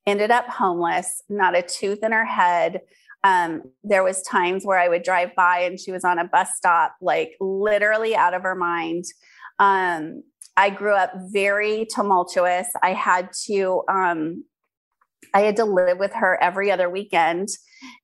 ended 0.06 0.30
up 0.30 0.46
homeless, 0.48 1.22
not 1.28 1.56
a 1.56 1.62
tooth 1.62 2.02
in 2.02 2.12
her 2.12 2.24
head 2.24 2.80
um, 3.22 3.62
there 3.84 4.02
was 4.02 4.22
times 4.22 4.64
where 4.64 4.78
I 4.78 4.88
would 4.88 5.02
drive 5.02 5.34
by 5.34 5.60
and 5.60 5.78
she 5.78 5.92
was 5.92 6.04
on 6.04 6.18
a 6.18 6.24
bus 6.24 6.50
stop, 6.56 6.96
like 7.00 7.36
literally 7.40 8.16
out 8.16 8.34
of 8.34 8.42
her 8.42 8.54
mind. 8.54 9.04
Um, 9.58 10.22
I 10.56 10.70
grew 10.70 10.94
up 10.94 11.12
very 11.30 11.86
tumultuous. 11.94 12.68
I 12.82 12.92
had 12.92 13.30
to 13.46 13.82
um, 13.88 14.44
I 15.34 15.40
had 15.40 15.56
to 15.56 15.64
live 15.64 15.98
with 15.98 16.12
her 16.14 16.42
every 16.42 16.72
other 16.72 16.88
weekend. 16.90 17.48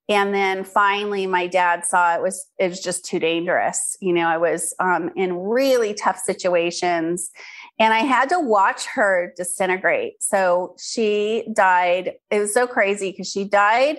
And 0.08 0.32
then 0.32 0.64
finally 0.64 1.26
my 1.26 1.46
dad 1.46 1.84
saw 1.84 2.14
it 2.14 2.22
was 2.22 2.46
it 2.58 2.68
was 2.68 2.80
just 2.80 3.04
too 3.04 3.18
dangerous. 3.18 3.96
You 4.00 4.12
know, 4.12 4.28
I 4.28 4.36
was 4.36 4.74
um, 4.80 5.10
in 5.16 5.34
really 5.34 5.94
tough 5.94 6.18
situations 6.18 7.30
and 7.78 7.92
I 7.92 8.00
had 8.00 8.28
to 8.30 8.40
watch 8.40 8.86
her 8.86 9.32
disintegrate. 9.36 10.22
So 10.22 10.74
she 10.78 11.46
died. 11.54 12.14
It 12.30 12.40
was 12.40 12.54
so 12.54 12.66
crazy 12.66 13.10
because 13.10 13.30
she 13.30 13.44
died 13.44 13.98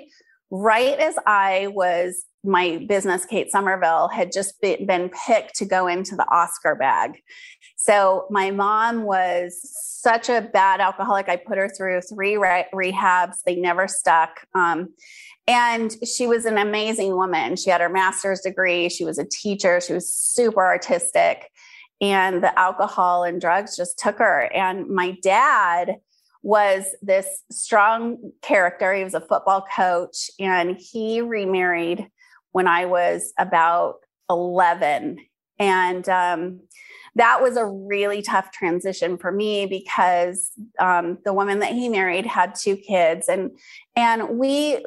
right 0.50 1.00
as 1.00 1.16
I 1.26 1.68
was, 1.68 2.26
my 2.44 2.86
business, 2.88 3.26
Kate 3.26 3.52
Somerville, 3.52 4.08
had 4.08 4.32
just 4.32 4.60
been 4.62 5.10
picked 5.28 5.56
to 5.56 5.66
go 5.66 5.88
into 5.88 6.16
the 6.16 6.28
Oscar 6.30 6.76
bag. 6.76 7.22
So 7.76 8.28
my 8.30 8.52
mom 8.52 9.04
was 9.04 9.60
such 9.62 10.30
a 10.30 10.42
bad 10.42 10.80
alcoholic. 10.80 11.30
I 11.30 11.36
put 11.36 11.58
her 11.58 11.70
through 11.70 12.02
three 12.02 12.38
re- 12.38 12.68
rehabs, 12.74 13.36
they 13.46 13.56
never 13.56 13.88
stuck. 13.88 14.48
Um, 14.56 14.94
and 15.48 15.96
she 16.06 16.28
was 16.28 16.46
an 16.46 16.58
amazing 16.58 17.16
woman. 17.16 17.56
She 17.56 17.70
had 17.70 17.82
her 17.82 17.90
master's 17.90 18.42
degree, 18.42 18.90
she 18.90 19.06
was 19.06 19.18
a 19.18 19.26
teacher, 19.26 19.80
she 19.82 19.94
was 19.94 20.12
super 20.12 20.66
artistic. 20.66 21.52
And 22.00 22.44
the 22.44 22.58
alcohol 22.58 23.24
and 23.24 23.42
drugs 23.42 23.76
just 23.76 23.98
took 23.98 24.20
her. 24.20 24.52
And 24.54 24.88
my 24.88 25.18
dad, 25.24 25.98
was 26.44 26.96
this 27.02 27.44
strong 27.52 28.32
character. 28.42 28.94
He 28.94 29.04
was 29.04 29.14
a 29.14 29.20
football 29.20 29.66
coach 29.76 30.32
and 30.40 30.78
he 30.80 31.20
remarried 31.20 32.08
when 32.52 32.68
I 32.68 32.86
was 32.86 33.34
about 33.38 33.96
11. 34.30 35.18
And 35.60 36.08
um, 36.08 36.62
that 37.16 37.42
was 37.42 37.58
a 37.58 37.66
really 37.66 38.22
tough 38.22 38.52
transition 38.52 39.18
for 39.18 39.32
me 39.32 39.66
because 39.66 40.52
um, 40.80 41.18
the 41.26 41.34
woman 41.34 41.60
that 41.60 41.74
he 41.74 41.90
married 41.90 42.26
had 42.26 42.56
two 42.56 42.78
kids 42.78 43.28
and 43.28 43.52
and 43.96 44.38
we 44.38 44.86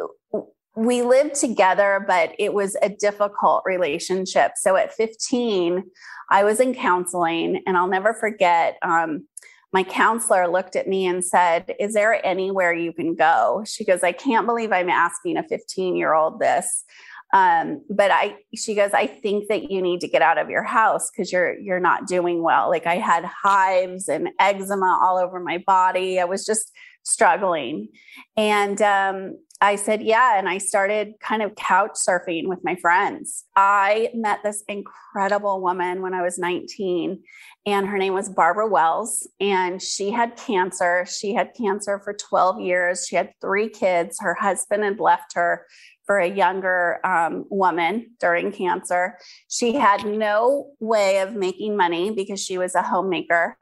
we 0.77 1.03
lived 1.03 1.35
together 1.35 2.05
but 2.07 2.33
it 2.39 2.55
was 2.55 2.77
a 2.81 2.89
difficult 2.89 3.63
relationship 3.67 4.53
so 4.55 4.77
at 4.77 4.95
15 4.95 5.83
i 6.31 6.45
was 6.45 6.61
in 6.61 6.75
counseling 6.75 7.63
and 7.67 7.77
i'll 7.77 7.89
never 7.89 8.15
forget 8.15 8.79
um, 8.83 9.27
my 9.73 9.85
counselor 9.85 10.49
looked 10.49 10.75
at 10.75 10.89
me 10.89 11.07
and 11.07 11.25
said, 11.25 11.75
Is 11.79 11.95
there 11.95 12.25
anywhere 12.27 12.73
you 12.73 12.93
can 12.93 13.15
go? 13.15 13.63
She 13.67 13.85
goes, 13.85 14.03
I 14.03 14.13
can't 14.13 14.47
believe 14.47 14.73
I'm 14.73 14.89
asking 14.89 15.37
a 15.37 15.45
15 15.45 15.97
year 15.97 16.13
old 16.13 16.41
this. 16.41 16.85
Um, 17.33 17.83
but 17.89 18.11
I, 18.11 18.37
she 18.57 18.75
goes, 18.75 18.91
I 18.93 19.07
think 19.07 19.47
that 19.49 19.71
you 19.71 19.81
need 19.81 20.01
to 20.01 20.09
get 20.09 20.23
out 20.23 20.39
of 20.39 20.51
your 20.51 20.65
house 20.65 21.11
because 21.11 21.31
you're, 21.31 21.57
you're 21.61 21.79
not 21.79 22.09
doing 22.09 22.43
well. 22.43 22.69
Like 22.69 22.87
I 22.87 22.97
had 22.97 23.25
hives 23.25 24.09
and 24.09 24.31
eczema 24.41 24.99
all 25.01 25.17
over 25.17 25.39
my 25.39 25.63
body. 25.65 26.19
I 26.19 26.25
was 26.25 26.45
just 26.45 26.73
struggling. 27.03 27.89
And 28.37 28.81
um, 28.83 29.39
I 29.61 29.77
said, 29.77 30.03
yeah. 30.03 30.39
And 30.39 30.49
I 30.49 30.59
started 30.59 31.15
kind 31.21 31.43
of 31.43 31.55
couch 31.55 31.93
surfing 31.95 32.47
with 32.47 32.61
my 32.65 32.77
friends. 32.77 33.45
I 33.57 34.11
met 34.15 34.41
this 34.43 34.65
incredible 34.69 35.61
woman 35.61 36.01
when 36.01 36.15
I 36.15 36.23
was 36.23 36.39
19, 36.39 37.23
and 37.67 37.87
her 37.87 37.99
name 37.99 38.15
was 38.15 38.31
Barbara 38.31 38.69
Wells. 38.69 39.29
And 39.39 39.83
she 39.83 40.11
had 40.11 40.37
cancer. 40.37 41.05
She 41.07 41.35
had 41.35 41.53
cancer 41.55 42.01
for 42.03 42.15
12 42.15 42.61
years. 42.61 43.07
She 43.07 43.17
had 43.17 43.33
three 43.41 43.69
kids. 43.69 44.19
Her 44.21 44.35
husband 44.35 44.83
had 44.83 44.99
left 44.99 45.35
her 45.35 45.67
for 46.07 46.19
a 46.19 46.29
younger 46.29 46.99
um, 47.05 47.45
woman 47.51 48.11
during 48.19 48.51
cancer. 48.51 49.19
She 49.49 49.75
had 49.75 50.05
no 50.05 50.71
way 50.81 51.19
of 51.19 51.35
making 51.35 51.77
money 51.77 52.11
because 52.11 52.43
she 52.43 52.59
was 52.59 52.75
a 52.75 52.83
homemaker. 52.83 53.57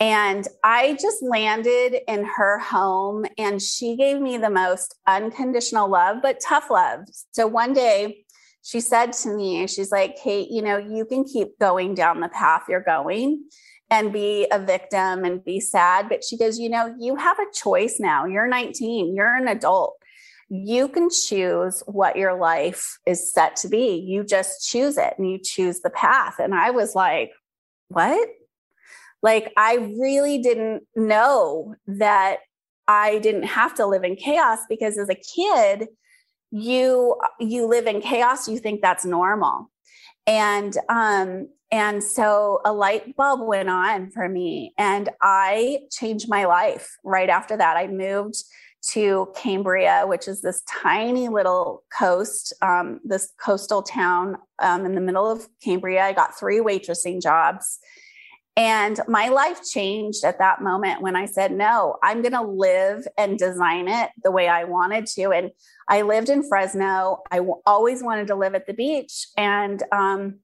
And 0.00 0.46
I 0.62 0.96
just 1.00 1.22
landed 1.22 2.00
in 2.06 2.24
her 2.24 2.58
home 2.58 3.26
and 3.36 3.60
she 3.60 3.96
gave 3.96 4.20
me 4.20 4.38
the 4.38 4.50
most 4.50 4.94
unconditional 5.08 5.90
love, 5.90 6.18
but 6.22 6.40
tough 6.40 6.70
love. 6.70 7.00
So 7.32 7.48
one 7.48 7.72
day 7.72 8.24
she 8.62 8.80
said 8.80 9.12
to 9.14 9.34
me, 9.34 9.66
she's 9.66 9.90
like, 9.90 10.16
Kate, 10.16 10.50
you 10.50 10.62
know, 10.62 10.78
you 10.78 11.04
can 11.04 11.24
keep 11.24 11.58
going 11.58 11.94
down 11.94 12.20
the 12.20 12.28
path 12.28 12.64
you're 12.68 12.82
going 12.82 13.44
and 13.90 14.12
be 14.12 14.46
a 14.52 14.58
victim 14.58 15.24
and 15.24 15.44
be 15.44 15.58
sad. 15.58 16.08
But 16.08 16.22
she 16.22 16.36
goes, 16.36 16.58
you 16.58 16.68
know, 16.68 16.94
you 16.98 17.16
have 17.16 17.38
a 17.38 17.52
choice 17.52 17.98
now. 17.98 18.24
You're 18.24 18.46
19, 18.46 19.16
you're 19.16 19.34
an 19.34 19.48
adult. 19.48 19.96
You 20.48 20.88
can 20.88 21.08
choose 21.10 21.82
what 21.86 22.16
your 22.16 22.38
life 22.38 22.98
is 23.04 23.32
set 23.32 23.56
to 23.56 23.68
be. 23.68 23.96
You 23.96 24.24
just 24.24 24.68
choose 24.68 24.96
it 24.96 25.14
and 25.18 25.28
you 25.28 25.38
choose 25.42 25.80
the 25.80 25.90
path. 25.90 26.38
And 26.38 26.54
I 26.54 26.70
was 26.70 26.94
like, 26.94 27.32
what? 27.88 28.28
Like, 29.22 29.52
I 29.56 29.94
really 29.98 30.38
didn't 30.38 30.84
know 30.94 31.74
that 31.86 32.38
I 32.86 33.18
didn't 33.18 33.44
have 33.44 33.74
to 33.74 33.86
live 33.86 34.04
in 34.04 34.16
chaos 34.16 34.60
because 34.68 34.96
as 34.96 35.08
a 35.08 35.14
kid, 35.14 35.88
you 36.50 37.16
you 37.38 37.66
live 37.66 37.86
in 37.86 38.00
chaos 38.00 38.48
you 38.48 38.58
think 38.58 38.80
that's 38.80 39.04
normal. 39.04 39.70
And 40.26 40.76
um 40.88 41.48
and 41.70 42.02
so 42.02 42.60
a 42.64 42.72
light 42.72 43.14
bulb 43.16 43.46
went 43.46 43.68
on 43.68 44.10
for 44.10 44.26
me 44.26 44.72
and 44.78 45.10
i 45.20 45.80
changed 45.90 46.26
my 46.30 46.46
life 46.46 46.96
right 47.04 47.28
after 47.28 47.56
that. 47.56 47.76
I 47.76 47.86
moved 47.88 48.36
to 48.92 49.28
cambria 49.36 50.04
which 50.06 50.28
is 50.28 50.40
this 50.40 50.62
tiny 50.62 51.28
little 51.28 51.82
coast 51.96 52.54
um, 52.62 53.00
this 53.04 53.32
coastal 53.38 53.82
town 53.82 54.36
um, 54.60 54.86
in 54.86 54.94
the 54.94 55.00
middle 55.00 55.30
of 55.30 55.48
cambria. 55.62 56.04
I 56.04 56.12
got 56.12 56.38
three 56.38 56.60
waitressing 56.60 57.20
jobs 57.20 57.78
and 58.58 58.98
my 59.06 59.28
life 59.28 59.60
changed 59.64 60.24
at 60.24 60.40
that 60.40 60.60
moment 60.60 61.00
when 61.00 61.14
I 61.14 61.26
said, 61.26 61.52
no, 61.52 61.96
I'm 62.02 62.22
going 62.22 62.32
to 62.32 62.42
live 62.42 63.06
and 63.16 63.38
design 63.38 63.86
it 63.86 64.10
the 64.24 64.32
way 64.32 64.48
I 64.48 64.64
wanted 64.64 65.06
to. 65.06 65.30
And 65.30 65.52
I 65.86 66.02
lived 66.02 66.28
in 66.28 66.42
Fresno. 66.42 67.22
I 67.30 67.36
w- 67.36 67.62
always 67.64 68.02
wanted 68.02 68.26
to 68.26 68.34
live 68.34 68.56
at 68.56 68.66
the 68.66 68.74
beach. 68.74 69.28
And 69.36 69.80
um, 69.92 70.40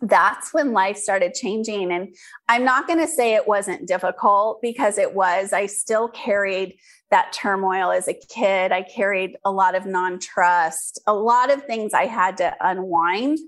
that's 0.00 0.54
when 0.54 0.70
life 0.70 0.96
started 0.96 1.34
changing. 1.34 1.90
And 1.90 2.14
I'm 2.48 2.64
not 2.64 2.86
going 2.86 3.00
to 3.00 3.08
say 3.08 3.34
it 3.34 3.48
wasn't 3.48 3.88
difficult 3.88 4.62
because 4.62 4.96
it 4.96 5.12
was. 5.12 5.52
I 5.52 5.66
still 5.66 6.06
carried 6.08 6.78
that 7.10 7.32
turmoil 7.32 7.90
as 7.90 8.06
a 8.06 8.14
kid. 8.14 8.70
I 8.70 8.82
carried 8.82 9.36
a 9.44 9.50
lot 9.50 9.74
of 9.74 9.86
non 9.86 10.20
trust, 10.20 11.00
a 11.08 11.14
lot 11.14 11.50
of 11.50 11.64
things 11.64 11.94
I 11.94 12.06
had 12.06 12.36
to 12.36 12.54
unwind. 12.60 13.38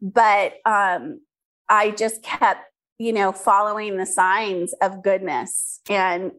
But 0.00 0.54
um, 0.64 1.20
I 1.68 1.90
just 1.90 2.22
kept 2.22 2.69
you 3.00 3.14
know, 3.14 3.32
following 3.32 3.96
the 3.96 4.04
signs 4.04 4.74
of 4.82 5.02
goodness 5.02 5.80
and 5.88 6.32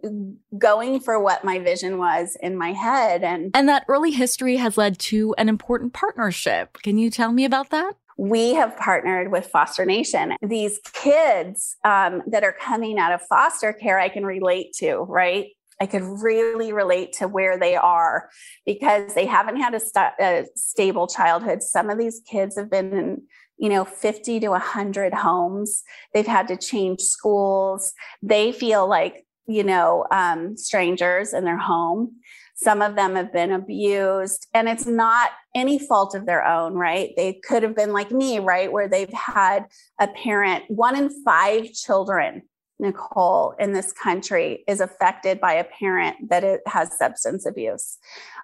going 0.60 1.00
for 1.00 1.20
what 1.20 1.44
my 1.44 1.58
vision 1.58 1.98
was 1.98 2.38
in 2.40 2.56
my 2.56 2.72
head. 2.72 3.24
And, 3.24 3.50
and 3.56 3.68
that 3.68 3.84
early 3.88 4.12
history 4.12 4.58
has 4.58 4.78
led 4.78 5.00
to 5.00 5.34
an 5.40 5.50
important 5.50 5.94
partnership. 5.94 6.78
Can 6.84 7.00
you 7.00 7.10
tell 7.10 7.32
me 7.32 7.46
about 7.46 7.72
that? 7.72 7.94
We 8.16 8.54
have 8.54 8.78
partnered 8.78 9.32
with 9.32 9.48
Foster 9.48 9.86
Nation. 9.86 10.36
These 10.44 10.80
kids 10.94 11.78
um, 11.84 12.22
that 12.28 12.44
are 12.44 12.54
coming 12.54 13.00
out 13.00 13.12
of 13.12 13.24
foster 13.24 13.74
care, 13.74 14.00
I 14.00 14.10
can 14.10 14.24
relate 14.24 14.74
to, 14.74 14.98
right? 15.10 15.48
I 15.82 15.88
could 15.88 16.04
really 16.04 16.74
relate 16.74 17.12
to 17.14 17.28
where 17.28 17.58
they 17.58 17.76
are 17.76 18.30
because 18.68 19.16
they 19.16 19.26
haven't 19.26 19.58
had 19.58 19.74
a, 19.74 19.80
st- 19.80 20.14
a, 20.20 20.46
stable 20.56 21.08
childhood. 21.08 21.64
Some 21.64 21.90
of 21.90 21.98
these 21.98 22.22
kids 22.30 22.56
have 22.56 22.70
been 22.70 22.94
in 22.94 23.22
you 23.58 23.70
know 23.70 23.84
50 23.84 24.40
to 24.42 24.50
100 24.50 25.14
homes. 25.14 25.82
They've 26.14 26.28
had 26.28 26.48
to 26.50 26.56
change 26.56 27.02
schools. 27.02 27.94
They 28.22 28.52
feel 28.52 28.88
like 28.88 29.26
you 29.48 29.64
know 29.64 30.06
um, 30.12 30.56
strangers 30.56 31.34
in 31.34 31.46
their 31.46 31.58
home. 31.58 32.18
Some 32.54 32.84
of 32.84 32.96
them 32.96 33.16
have 33.16 33.34
been 33.34 33.52
abused 33.52 34.46
and 34.54 34.70
it's 34.70 34.86
not 34.86 35.32
any 35.56 35.80
fault 35.80 36.14
of 36.14 36.28
their 36.28 36.46
own 36.46 36.76
right? 36.76 37.10
They 37.18 37.42
could 37.44 37.64
have 37.64 37.76
been 37.76 37.92
like 37.92 38.12
me 38.12 38.38
right 38.38 38.72
where 38.72 38.88
they've 38.88 39.12
had 39.12 39.66
a 40.00 40.10
parent 40.10 40.66
one 40.68 40.96
in 40.96 41.24
five 41.24 41.74
children 41.74 42.44
Nicole, 42.82 43.54
in 43.60 43.74
this 43.74 43.92
country 43.94 44.64
is 44.68 44.82
affected 44.82 45.40
by 45.40 45.54
a 45.54 45.64
parent 45.64 46.30
that 46.30 46.44
it 46.44 46.62
has 46.66 46.98
substance 46.98 47.46
abuse. 47.46 47.98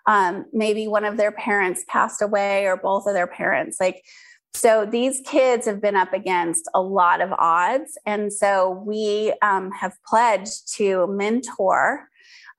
Um, 0.06 0.46
maybe 0.54 0.88
one 0.88 1.04
of 1.04 1.18
their 1.18 1.32
parents 1.32 1.84
passed 1.88 2.22
away 2.22 2.66
or 2.66 2.78
both 2.78 3.08
of 3.08 3.14
their 3.14 3.28
parents. 3.28 3.78
Like, 3.80 4.04
so 4.54 4.86
these 4.86 5.22
kids 5.26 5.66
have 5.66 5.82
been 5.82 5.96
up 5.96 6.14
against 6.14 6.70
a 6.74 6.82
lot 6.82 7.22
of 7.22 7.32
odds. 7.34 7.98
And 8.06 8.32
so 8.32 8.84
we 8.86 9.34
um, 9.42 9.72
have 9.72 9.94
pledged 10.08 10.74
to 10.78 11.08
mentor 11.08 12.08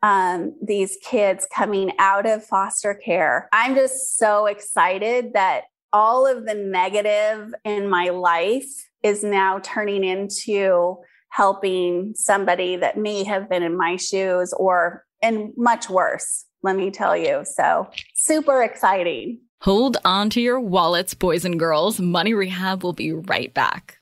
um, 0.02 0.54
these 0.62 0.97
kids 1.02 1.47
coming 1.52 1.92
out 1.99 2.26
of 2.26 2.44
foster 2.44 2.94
care. 2.94 3.49
I'm 3.52 3.75
just 3.75 4.16
so 4.16 4.47
excited 4.47 5.32
that 5.32 5.64
all 5.92 6.26
of 6.26 6.47
the 6.47 6.54
negative 6.54 7.54
in 7.64 7.88
my 7.88 8.11
life 8.11 8.88
is 9.02 9.25
now 9.25 9.58
turning 9.62 10.04
into 10.04 10.99
helping 11.30 12.12
somebody 12.14 12.76
that 12.76 12.97
may 12.97 13.25
have 13.25 13.49
been 13.49 13.62
in 13.62 13.76
my 13.76 13.97
shoes 13.97 14.52
or 14.52 15.04
and 15.23 15.52
much 15.56 15.90
worse 15.90 16.47
let 16.62 16.76
me 16.76 16.90
tell 16.90 17.16
you. 17.16 17.44
So 17.44 17.88
super 18.14 18.62
exciting. 18.62 19.40
Hold 19.62 19.97
on 20.04 20.30
to 20.30 20.40
your 20.40 20.61
wallets 20.61 21.14
boys 21.14 21.44
and 21.44 21.58
girls. 21.58 22.00
Money 22.00 22.35
rehab 22.35 22.82
will 22.82 22.92
be 22.92 23.12
right 23.12 23.52
back. 23.52 23.99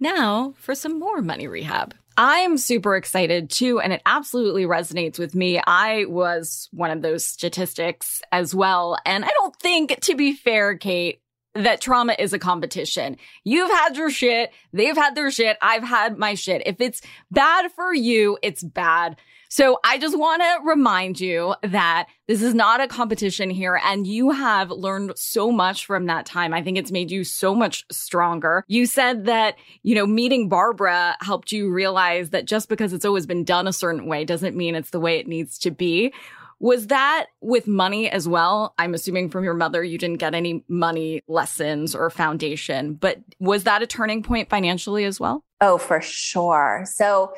Now 0.00 0.54
for 0.58 0.74
some 0.74 0.98
more 0.98 1.22
money 1.22 1.46
rehab. 1.46 1.94
I'm 2.16 2.58
super 2.58 2.94
excited 2.94 3.50
too, 3.50 3.80
and 3.80 3.92
it 3.92 4.00
absolutely 4.06 4.66
resonates 4.66 5.18
with 5.18 5.34
me. 5.34 5.60
I 5.66 6.04
was 6.04 6.68
one 6.70 6.92
of 6.92 7.02
those 7.02 7.24
statistics 7.24 8.22
as 8.30 8.54
well. 8.54 8.96
And 9.04 9.24
I 9.24 9.30
don't 9.34 9.56
think, 9.56 9.98
to 10.02 10.14
be 10.14 10.32
fair, 10.32 10.76
Kate, 10.78 11.20
that 11.54 11.80
trauma 11.80 12.16
is 12.18 12.32
a 12.32 12.38
competition. 12.38 13.16
You've 13.44 13.70
had 13.70 13.96
your 13.96 14.10
shit. 14.10 14.50
They've 14.72 14.96
had 14.96 15.14
their 15.14 15.30
shit. 15.30 15.56
I've 15.62 15.84
had 15.84 16.18
my 16.18 16.34
shit. 16.34 16.62
If 16.66 16.80
it's 16.80 17.00
bad 17.30 17.70
for 17.72 17.94
you, 17.94 18.38
it's 18.42 18.62
bad. 18.62 19.16
So 19.54 19.78
I 19.84 19.98
just 19.98 20.18
want 20.18 20.42
to 20.42 20.68
remind 20.68 21.20
you 21.20 21.54
that 21.62 22.08
this 22.26 22.42
is 22.42 22.54
not 22.54 22.80
a 22.80 22.88
competition 22.88 23.50
here 23.50 23.80
and 23.84 24.04
you 24.04 24.32
have 24.32 24.72
learned 24.72 25.12
so 25.14 25.52
much 25.52 25.86
from 25.86 26.06
that 26.06 26.26
time. 26.26 26.52
I 26.52 26.60
think 26.60 26.76
it's 26.76 26.90
made 26.90 27.12
you 27.12 27.22
so 27.22 27.54
much 27.54 27.84
stronger. 27.88 28.64
You 28.66 28.84
said 28.84 29.26
that, 29.26 29.54
you 29.84 29.94
know, 29.94 30.08
meeting 30.08 30.48
Barbara 30.48 31.16
helped 31.20 31.52
you 31.52 31.72
realize 31.72 32.30
that 32.30 32.46
just 32.46 32.68
because 32.68 32.92
it's 32.92 33.04
always 33.04 33.26
been 33.26 33.44
done 33.44 33.68
a 33.68 33.72
certain 33.72 34.06
way 34.06 34.24
doesn't 34.24 34.56
mean 34.56 34.74
it's 34.74 34.90
the 34.90 34.98
way 34.98 35.18
it 35.20 35.28
needs 35.28 35.56
to 35.58 35.70
be. 35.70 36.12
Was 36.60 36.88
that 36.88 37.26
with 37.40 37.66
money 37.66 38.10
as 38.10 38.28
well? 38.28 38.74
I'm 38.78 38.94
assuming 38.94 39.30
from 39.30 39.44
your 39.44 39.54
mother, 39.54 39.82
you 39.82 39.98
didn't 39.98 40.18
get 40.18 40.34
any 40.34 40.64
money 40.68 41.22
lessons 41.28 41.94
or 41.94 42.10
foundation, 42.10 42.94
but 42.94 43.18
was 43.38 43.64
that 43.64 43.82
a 43.82 43.86
turning 43.86 44.22
point 44.22 44.48
financially 44.48 45.04
as 45.04 45.20
well? 45.20 45.44
Oh, 45.60 45.78
for 45.78 46.00
sure. 46.00 46.84
So, 46.86 47.32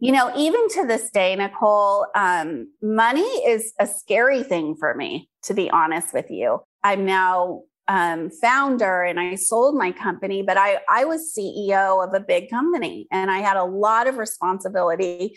you 0.00 0.12
know, 0.12 0.32
even 0.36 0.68
to 0.70 0.86
this 0.86 1.10
day, 1.10 1.34
Nicole, 1.34 2.06
um, 2.14 2.72
money 2.82 3.22
is 3.22 3.72
a 3.80 3.86
scary 3.86 4.42
thing 4.42 4.76
for 4.78 4.94
me, 4.94 5.28
to 5.44 5.54
be 5.54 5.70
honest 5.70 6.14
with 6.14 6.30
you. 6.30 6.60
I'm 6.84 7.04
now 7.04 7.62
um, 7.88 8.30
founder 8.30 9.02
and 9.02 9.18
I 9.18 9.34
sold 9.34 9.74
my 9.74 9.92
company, 9.92 10.42
but 10.42 10.56
I, 10.56 10.78
I 10.88 11.04
was 11.04 11.34
CEO 11.36 12.06
of 12.06 12.14
a 12.14 12.20
big 12.20 12.50
company 12.50 13.08
and 13.10 13.30
I 13.30 13.38
had 13.38 13.56
a 13.56 13.64
lot 13.64 14.06
of 14.06 14.18
responsibility. 14.18 15.36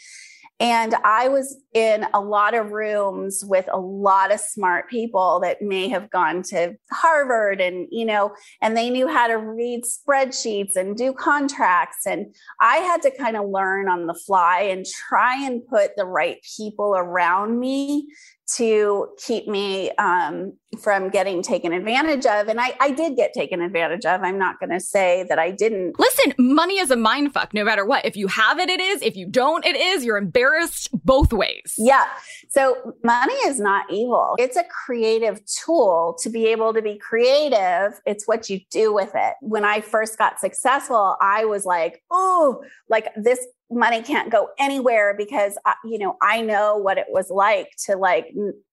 And 0.59 0.93
I 1.03 1.29
was 1.29 1.57
in 1.73 2.05
a 2.13 2.19
lot 2.19 2.53
of 2.53 2.71
rooms 2.71 3.43
with 3.45 3.67
a 3.71 3.79
lot 3.79 4.33
of 4.33 4.39
smart 4.39 4.89
people 4.89 5.39
that 5.41 5.61
may 5.61 5.87
have 5.87 6.09
gone 6.09 6.43
to 6.43 6.75
Harvard 6.91 7.61
and, 7.61 7.87
you 7.91 8.05
know, 8.05 8.33
and 8.61 8.75
they 8.75 8.89
knew 8.89 9.07
how 9.07 9.27
to 9.27 9.35
read 9.35 9.83
spreadsheets 9.83 10.75
and 10.75 10.97
do 10.97 11.13
contracts. 11.13 12.05
And 12.05 12.35
I 12.59 12.77
had 12.77 13.01
to 13.03 13.11
kind 13.11 13.37
of 13.37 13.49
learn 13.49 13.87
on 13.87 14.07
the 14.07 14.13
fly 14.13 14.61
and 14.61 14.85
try 14.85 15.45
and 15.45 15.65
put 15.65 15.95
the 15.95 16.05
right 16.05 16.37
people 16.57 16.93
around 16.95 17.59
me 17.59 18.07
to 18.55 19.07
keep 19.25 19.47
me 19.47 19.91
um, 19.91 20.53
from 20.81 21.09
getting 21.09 21.41
taken 21.41 21.73
advantage 21.73 22.25
of. 22.25 22.47
And 22.47 22.59
I, 22.59 22.75
I 22.79 22.91
did 22.91 23.15
get 23.15 23.33
taken 23.33 23.61
advantage 23.61 24.05
of. 24.05 24.21
I'm 24.23 24.37
not 24.37 24.59
going 24.59 24.71
to 24.71 24.79
say 24.79 25.25
that 25.29 25.39
I 25.39 25.51
didn't. 25.51 25.97
Listen, 25.99 26.33
money 26.37 26.79
is 26.79 26.91
a 26.91 26.95
mind 26.95 27.33
fuck 27.33 27.53
no 27.53 27.63
matter 27.63 27.85
what. 27.85 28.05
If 28.05 28.15
you 28.15 28.27
have 28.27 28.59
it, 28.59 28.69
it 28.69 28.81
is. 28.81 29.01
If 29.01 29.15
you 29.15 29.25
don't, 29.25 29.65
it 29.65 29.75
is. 29.75 30.03
You're 30.03 30.17
embarrassed 30.17 30.89
both 31.05 31.31
ways. 31.31 31.60
Yeah. 31.77 32.05
So 32.49 32.95
money 33.03 33.33
is 33.45 33.59
not 33.59 33.91
evil. 33.91 34.35
It's 34.37 34.57
a 34.57 34.63
creative 34.63 35.41
tool 35.45 36.17
to 36.21 36.29
be 36.29 36.47
able 36.47 36.73
to 36.73 36.81
be 36.81 36.97
creative. 36.97 37.99
It's 38.05 38.27
what 38.27 38.49
you 38.49 38.59
do 38.69 38.93
with 38.93 39.11
it. 39.15 39.35
When 39.41 39.65
I 39.65 39.81
first 39.81 40.17
got 40.17 40.39
successful, 40.39 41.17
I 41.21 41.45
was 41.45 41.65
like, 41.65 42.03
oh, 42.11 42.63
like 42.89 43.09
this 43.15 43.45
money 43.71 44.01
can't 44.01 44.29
go 44.29 44.49
anywhere 44.59 45.15
because 45.17 45.57
uh, 45.65 45.73
you 45.85 45.97
know 45.97 46.17
i 46.21 46.41
know 46.41 46.75
what 46.75 46.97
it 46.97 47.05
was 47.09 47.29
like 47.29 47.69
to 47.77 47.95
like 47.95 48.27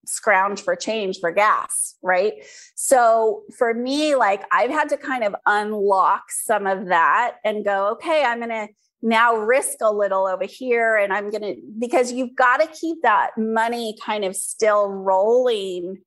scrounge 0.07 0.61
for 0.61 0.75
change 0.75 1.21
for 1.21 1.31
gas 1.31 1.95
right 2.03 2.33
so 2.75 3.43
for 3.57 3.73
me 3.73 4.17
like 4.17 4.43
i've 4.51 4.71
had 4.71 4.89
to 4.89 4.97
kind 4.97 5.23
of 5.23 5.37
unlock 5.47 6.25
some 6.31 6.67
of 6.67 6.87
that 6.87 7.37
and 7.45 7.65
go 7.65 7.93
okay 7.93 8.25
i'm 8.25 8.39
going 8.39 8.51
to 8.51 8.67
now 9.03 9.37
risk 9.37 9.79
a 9.81 9.93
little 9.93 10.27
over 10.27 10.45
here 10.45 10.97
and 10.97 11.13
i'm 11.13 11.31
going 11.31 11.43
to 11.43 11.57
because 11.79 12.11
you've 12.13 12.35
got 12.35 12.59
to 12.59 12.67
keep 12.69 13.01
that 13.03 13.31
money 13.37 13.97
kind 14.05 14.25
of 14.25 14.35
still 14.35 14.89
rolling 14.89 15.99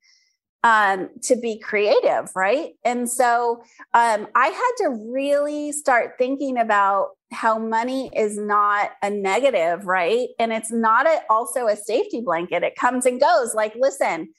um, 0.64 1.10
to 1.24 1.36
be 1.36 1.60
creative, 1.60 2.30
right? 2.36 2.74
And 2.86 3.10
so 3.10 3.64
um, 3.94 4.28
I 4.36 4.48
had 4.48 4.72
to 4.84 4.90
really 5.12 5.72
start 5.72 6.14
thinking 6.18 6.58
about 6.58 7.10
how 7.32 7.58
money 7.58 8.12
is 8.16 8.38
not 8.38 8.92
a 9.02 9.10
negative, 9.10 9.86
right? 9.86 10.30
And 10.38 10.54
it's 10.54 10.72
not 10.72 11.08
a, 11.08 11.22
also 11.30 11.68
a 11.68 11.76
safety 11.76 12.22
blanket. 12.22 12.64
It 12.64 12.76
comes 12.76 13.06
and 13.06 13.20
goes. 13.20 13.56
Like, 13.56 13.74
listen, 13.76 14.34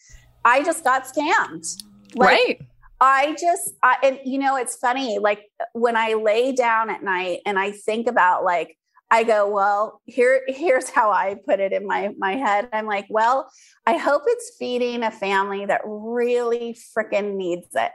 I 0.45 0.63
just 0.63 0.85
got 0.85 1.05
scammed. 1.05 1.83
Like, 2.15 2.29
right. 2.29 2.61
I 3.03 3.35
just, 3.39 3.73
I, 3.83 3.97
and 4.05 4.21
you 4.25 4.39
know, 4.39 4.57
it's 4.57 4.77
funny. 4.77 5.19
Like 5.19 5.51
when 5.73 5.97
I 5.97 6.15
lay 6.15 6.53
down 6.53 6.89
at 6.89 7.03
night 7.03 7.41
and 7.45 7.59
I 7.59 7.73
think 7.73 8.07
about 8.07 8.45
like, 8.45 8.79
I 9.11 9.25
go, 9.25 9.51
well, 9.51 10.01
here, 10.07 10.43
here's 10.47 10.89
how 10.89 11.11
I 11.11 11.37
put 11.45 11.61
it 11.61 11.73
in 11.73 11.87
my 11.87 12.15
my 12.17 12.37
head. 12.37 12.69
I'm 12.73 12.87
like, 12.87 13.07
well, 13.11 13.51
I 13.85 13.99
hope 13.99 14.23
it's 14.27 14.53
feeding 14.59 15.03
a 15.03 15.11
family 15.11 15.67
that 15.67 15.83
really 15.85 16.79
freaking 16.97 17.35
needs 17.35 17.69
it. 17.75 17.93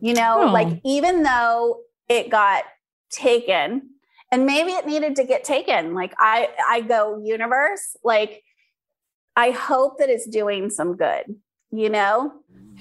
You 0.00 0.14
know, 0.14 0.48
oh. 0.48 0.52
like 0.52 0.80
even 0.84 1.22
though 1.22 1.82
it 2.08 2.30
got 2.30 2.64
taken, 3.10 3.90
and 4.32 4.46
maybe 4.46 4.72
it 4.72 4.86
needed 4.86 5.16
to 5.16 5.24
get 5.24 5.44
taken. 5.44 5.94
Like 5.94 6.14
I, 6.18 6.48
I 6.66 6.80
go, 6.80 7.22
universe, 7.22 7.96
like 8.02 8.42
I 9.36 9.50
hope 9.50 9.98
that 9.98 10.08
it's 10.08 10.26
doing 10.26 10.70
some 10.70 10.96
good. 10.96 11.36
You 11.70 11.90
know, 11.90 12.32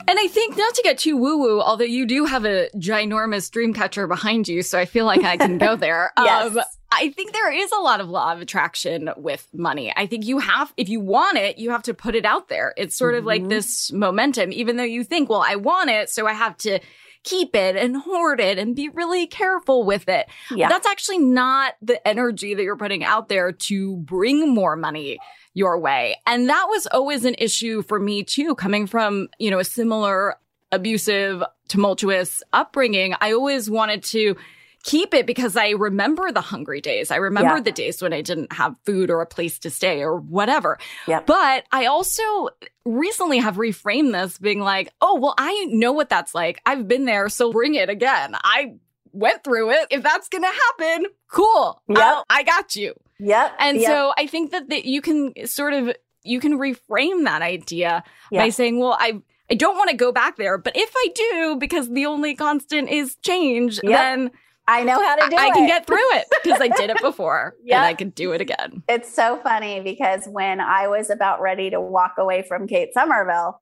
and 0.07 0.19
I 0.19 0.27
think 0.27 0.57
not 0.57 0.73
to 0.75 0.81
get 0.83 0.97
too 0.97 1.17
woo 1.17 1.37
woo, 1.37 1.61
although 1.61 1.85
you 1.85 2.05
do 2.05 2.25
have 2.25 2.45
a 2.45 2.69
ginormous 2.75 3.49
dream 3.49 3.73
catcher 3.73 4.07
behind 4.07 4.47
you, 4.47 4.61
so 4.61 4.77
I 4.77 4.85
feel 4.85 5.05
like 5.05 5.23
I 5.23 5.37
can 5.37 5.57
go 5.57 5.75
there. 5.77 6.11
yes. 6.17 6.55
Um, 6.55 6.63
I 6.91 7.09
think 7.09 7.33
there 7.33 7.51
is 7.51 7.71
a 7.71 7.81
lot 7.81 7.99
of 7.99 8.07
law 8.07 8.31
of 8.31 8.39
attraction 8.39 9.09
with 9.17 9.45
money. 9.53 9.91
I 9.95 10.05
think 10.05 10.25
you 10.25 10.39
have, 10.39 10.73
if 10.77 10.87
you 10.87 11.01
want 11.01 11.37
it, 11.37 11.57
you 11.57 11.71
have 11.71 11.83
to 11.83 11.93
put 11.93 12.15
it 12.15 12.23
out 12.23 12.47
there. 12.47 12.73
It's 12.77 12.95
sort 12.95 13.13
mm-hmm. 13.13 13.19
of 13.19 13.25
like 13.25 13.41
mm-hmm. 13.41 13.49
this 13.49 13.91
momentum, 13.91 14.53
even 14.53 14.77
though 14.77 14.83
you 14.83 15.03
think, 15.03 15.29
well, 15.29 15.43
I 15.45 15.57
want 15.57 15.89
it, 15.89 16.09
so 16.09 16.27
I 16.27 16.33
have 16.33 16.55
to 16.59 16.79
keep 17.23 17.55
it 17.55 17.75
and 17.75 17.97
hoard 17.97 18.39
it 18.39 18.57
and 18.57 18.73
be 18.73 18.87
really 18.87 19.27
careful 19.27 19.83
with 19.83 20.07
it. 20.07 20.27
Yeah. 20.49 20.69
That's 20.69 20.87
actually 20.87 21.17
not 21.17 21.73
the 21.81 22.05
energy 22.07 22.53
that 22.53 22.63
you're 22.63 22.77
putting 22.77 23.03
out 23.03 23.27
there 23.27 23.51
to 23.51 23.97
bring 23.97 24.53
more 24.53 24.77
money 24.77 25.19
your 25.57 25.79
way. 25.79 26.15
And 26.27 26.49
that 26.49 26.67
was 26.69 26.85
always 26.85 27.25
an 27.25 27.33
issue 27.39 27.81
for 27.81 27.99
me 27.99 28.23
too, 28.23 28.53
coming 28.53 28.85
from, 28.85 29.27
you 29.39 29.49
know, 29.49 29.57
a 29.57 29.63
similar 29.63 30.35
abusive, 30.71 31.41
tumultuous 31.67 32.43
upbringing. 32.53 33.15
I 33.19 33.31
always 33.31 33.67
wanted 33.67 34.03
to 34.03 34.35
keep 34.83 35.15
it 35.15 35.25
because 35.25 35.55
I 35.55 35.71
remember 35.71 36.31
the 36.31 36.41
hungry 36.41 36.79
days. 36.79 37.09
I 37.09 37.15
remember 37.15 37.55
yeah. 37.55 37.61
the 37.61 37.71
days 37.71 38.03
when 38.03 38.13
I 38.13 38.21
didn't 38.21 38.53
have 38.53 38.75
food 38.85 39.09
or 39.09 39.21
a 39.21 39.25
place 39.25 39.57
to 39.59 39.71
stay 39.71 40.03
or 40.03 40.17
whatever. 40.17 40.77
Yep. 41.07 41.25
But 41.25 41.63
I 41.71 41.87
also 41.87 42.49
recently 42.85 43.39
have 43.39 43.55
reframed 43.55 44.11
this 44.11 44.37
being 44.37 44.59
like, 44.59 44.93
oh, 45.01 45.19
well, 45.19 45.33
I 45.39 45.65
know 45.71 45.91
what 45.91 46.09
that's 46.09 46.35
like. 46.35 46.61
I've 46.67 46.87
been 46.87 47.05
there. 47.05 47.29
So 47.29 47.51
bring 47.51 47.73
it 47.73 47.89
again. 47.89 48.35
I 48.35 48.75
went 49.11 49.43
through 49.43 49.71
it. 49.71 49.87
If 49.89 50.03
that's 50.03 50.29
going 50.29 50.43
to 50.43 50.49
happen, 50.49 51.07
cool. 51.31 51.81
Yeah. 51.87 52.21
I 52.29 52.43
got 52.43 52.75
you. 52.75 52.93
Yep. 53.19 53.53
And 53.59 53.79
yep. 53.79 53.87
so 53.87 54.13
I 54.17 54.27
think 54.27 54.51
that, 54.51 54.69
that 54.69 54.85
you 54.85 55.01
can 55.01 55.33
sort 55.47 55.73
of, 55.73 55.95
you 56.23 56.39
can 56.39 56.59
reframe 56.59 57.23
that 57.25 57.41
idea 57.41 58.03
yep. 58.31 58.43
by 58.43 58.49
saying, 58.49 58.79
well, 58.79 58.97
I, 58.99 59.21
I 59.49 59.55
don't 59.55 59.77
want 59.77 59.89
to 59.89 59.95
go 59.95 60.11
back 60.11 60.37
there, 60.37 60.57
but 60.57 60.73
if 60.75 60.91
I 60.95 61.07
do, 61.15 61.55
because 61.59 61.89
the 61.89 62.05
only 62.05 62.35
constant 62.35 62.89
is 62.89 63.15
change, 63.23 63.79
yep. 63.83 63.93
then 63.93 64.31
I 64.67 64.83
know 64.83 65.01
how 65.01 65.15
to 65.15 65.29
do 65.29 65.37
I, 65.37 65.45
it. 65.45 65.51
I 65.51 65.53
can 65.53 65.67
get 65.67 65.87
through 65.87 65.97
it 66.15 66.25
because 66.43 66.59
I 66.59 66.67
did 66.67 66.89
it 66.89 67.01
before 67.01 67.55
yep. 67.63 67.77
and 67.77 67.85
I 67.85 67.93
can 67.93 68.09
do 68.09 68.33
it 68.33 68.41
again. 68.41 68.83
It's 68.89 69.13
so 69.13 69.37
funny 69.37 69.79
because 69.79 70.27
when 70.27 70.59
I 70.59 70.87
was 70.89 71.09
about 71.09 71.41
ready 71.41 71.69
to 71.69 71.79
walk 71.79 72.15
away 72.17 72.43
from 72.43 72.67
Kate 72.67 72.93
Somerville, 72.93 73.61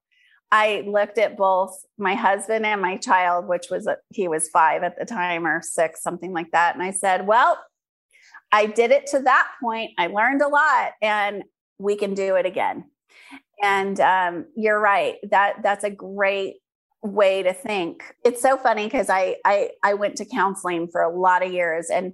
I 0.52 0.84
looked 0.86 1.18
at 1.18 1.36
both 1.36 1.76
my 1.98 2.14
husband 2.14 2.64
and 2.64 2.80
my 2.80 2.96
child, 2.96 3.48
which 3.48 3.66
was, 3.70 3.88
he 4.10 4.28
was 4.28 4.48
five 4.48 4.82
at 4.82 4.98
the 4.98 5.04
time 5.04 5.46
or 5.46 5.60
six, 5.62 6.02
something 6.02 6.32
like 6.32 6.50
that. 6.52 6.74
And 6.74 6.82
I 6.82 6.92
said, 6.92 7.26
well, 7.26 7.58
I 8.52 8.66
did 8.66 8.90
it 8.90 9.06
to 9.08 9.20
that 9.20 9.48
point. 9.60 9.90
I 9.98 10.06
learned 10.06 10.42
a 10.42 10.48
lot 10.48 10.92
and 11.02 11.42
we 11.78 11.96
can 11.96 12.14
do 12.14 12.36
it 12.36 12.46
again. 12.46 12.84
And 13.62 13.98
um, 14.00 14.46
you're 14.56 14.78
right. 14.78 15.16
That 15.30 15.62
that's 15.62 15.84
a 15.84 15.90
great 15.90 16.56
way 17.02 17.42
to 17.42 17.52
think. 17.52 18.02
It's 18.24 18.42
so 18.42 18.56
funny 18.56 18.84
because 18.84 19.10
I, 19.10 19.36
I 19.44 19.70
I 19.82 19.94
went 19.94 20.16
to 20.16 20.24
counseling 20.24 20.88
for 20.88 21.00
a 21.00 21.14
lot 21.14 21.44
of 21.44 21.52
years 21.52 21.88
and 21.90 22.12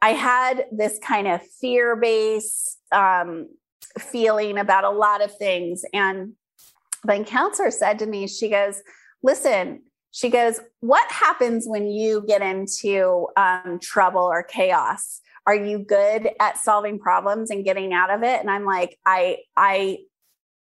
I 0.00 0.10
had 0.10 0.66
this 0.70 0.98
kind 1.02 1.26
of 1.26 1.40
fear 1.60 1.96
based 1.96 2.78
um, 2.92 3.48
feeling 3.98 4.58
about 4.58 4.84
a 4.84 4.90
lot 4.90 5.22
of 5.22 5.36
things. 5.36 5.84
And 5.92 6.34
my 7.04 7.22
counselor 7.22 7.70
said 7.70 7.98
to 8.00 8.06
me, 8.06 8.26
she 8.26 8.48
goes, 8.48 8.82
listen, 9.22 9.82
she 10.10 10.30
goes, 10.30 10.60
what 10.80 11.10
happens 11.10 11.66
when 11.66 11.90
you 11.90 12.24
get 12.26 12.42
into 12.42 13.28
um, 13.36 13.78
trouble 13.82 14.22
or 14.22 14.42
chaos? 14.42 15.20
Are 15.46 15.54
you 15.54 15.78
good 15.78 16.30
at 16.40 16.58
solving 16.58 16.98
problems 16.98 17.50
and 17.50 17.64
getting 17.64 17.92
out 17.92 18.10
of 18.10 18.22
it? 18.22 18.40
And 18.40 18.50
I'm 18.50 18.64
like, 18.64 18.98
I, 19.04 19.38
I, 19.56 19.98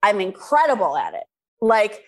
I'm 0.02 0.20
incredible 0.20 0.96
at 0.96 1.14
it. 1.14 1.24
Like 1.60 2.02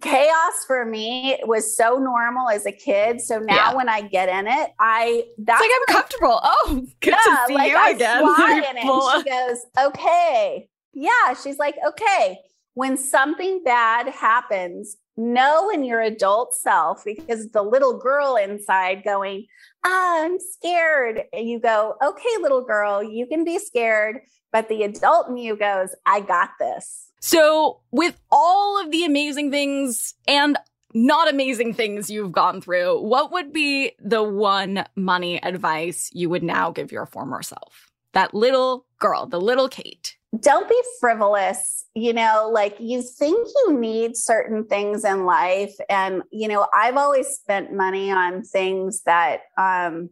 chaos 0.00 0.64
for 0.66 0.84
me 0.84 1.38
was 1.44 1.76
so 1.76 1.96
normal 1.96 2.48
as 2.48 2.66
a 2.66 2.72
kid. 2.72 3.20
So 3.20 3.38
now 3.38 3.70
yeah. 3.70 3.74
when 3.74 3.88
I 3.88 4.02
get 4.02 4.28
in 4.28 4.46
it, 4.46 4.70
I 4.78 5.24
that's 5.38 5.60
it's 5.60 5.70
like 5.70 5.70
I'm 5.80 5.94
comfortable. 5.94 6.40
Oh, 6.42 6.86
good 7.00 7.10
yeah, 7.10 7.16
to 7.16 7.44
see 7.48 7.54
like 7.54 7.70
you 7.70 7.76
I 7.76 7.90
again. 7.90 8.20
Fly 8.20 8.62
in 8.70 8.76
it. 8.76 9.24
She 9.24 9.30
goes, 9.30 9.88
okay. 9.88 10.68
Yeah. 10.92 11.34
She's 11.42 11.58
like, 11.58 11.76
okay. 11.88 12.38
When 12.74 12.96
something 12.96 13.62
bad 13.64 14.08
happens, 14.08 14.96
know 15.16 15.70
in 15.70 15.84
your 15.84 16.00
adult 16.00 16.54
self 16.54 17.04
because 17.04 17.50
the 17.50 17.62
little 17.62 17.98
girl 17.98 18.36
inside 18.36 19.02
going, 19.04 19.46
I'm 19.84 20.38
scared. 20.38 21.22
And 21.32 21.48
you 21.48 21.60
go, 21.60 21.94
okay, 22.02 22.28
little 22.40 22.62
girl, 22.62 23.02
you 23.02 23.26
can 23.26 23.44
be 23.44 23.58
scared. 23.58 24.20
But 24.52 24.68
the 24.68 24.82
adult 24.82 25.28
in 25.28 25.36
you 25.36 25.56
goes, 25.56 25.94
I 26.06 26.20
got 26.20 26.50
this. 26.58 27.10
So, 27.20 27.80
with 27.90 28.18
all 28.32 28.82
of 28.82 28.90
the 28.90 29.04
amazing 29.04 29.50
things 29.50 30.14
and 30.26 30.56
not 30.94 31.28
amazing 31.28 31.74
things 31.74 32.10
you've 32.10 32.32
gone 32.32 32.60
through, 32.60 33.00
what 33.02 33.30
would 33.30 33.52
be 33.52 33.92
the 34.00 34.22
one 34.22 34.84
money 34.96 35.40
advice 35.42 36.10
you 36.12 36.30
would 36.30 36.42
now 36.42 36.70
give 36.70 36.90
your 36.90 37.06
former 37.06 37.42
self? 37.42 37.90
That 38.12 38.34
little 38.34 38.86
girl, 38.98 39.26
the 39.26 39.40
little 39.40 39.68
Kate. 39.68 40.16
Don't 40.38 40.68
be 40.68 40.80
frivolous. 41.00 41.86
You 41.94 42.12
know, 42.12 42.50
like 42.52 42.76
you 42.78 43.02
think 43.02 43.48
you 43.56 43.78
need 43.78 44.16
certain 44.16 44.64
things 44.64 45.04
in 45.04 45.24
life. 45.24 45.74
And, 45.88 46.22
you 46.30 46.46
know, 46.46 46.66
I've 46.72 46.96
always 46.96 47.28
spent 47.28 47.72
money 47.72 48.12
on 48.12 48.42
things 48.42 49.02
that, 49.06 49.40
um, 49.58 50.10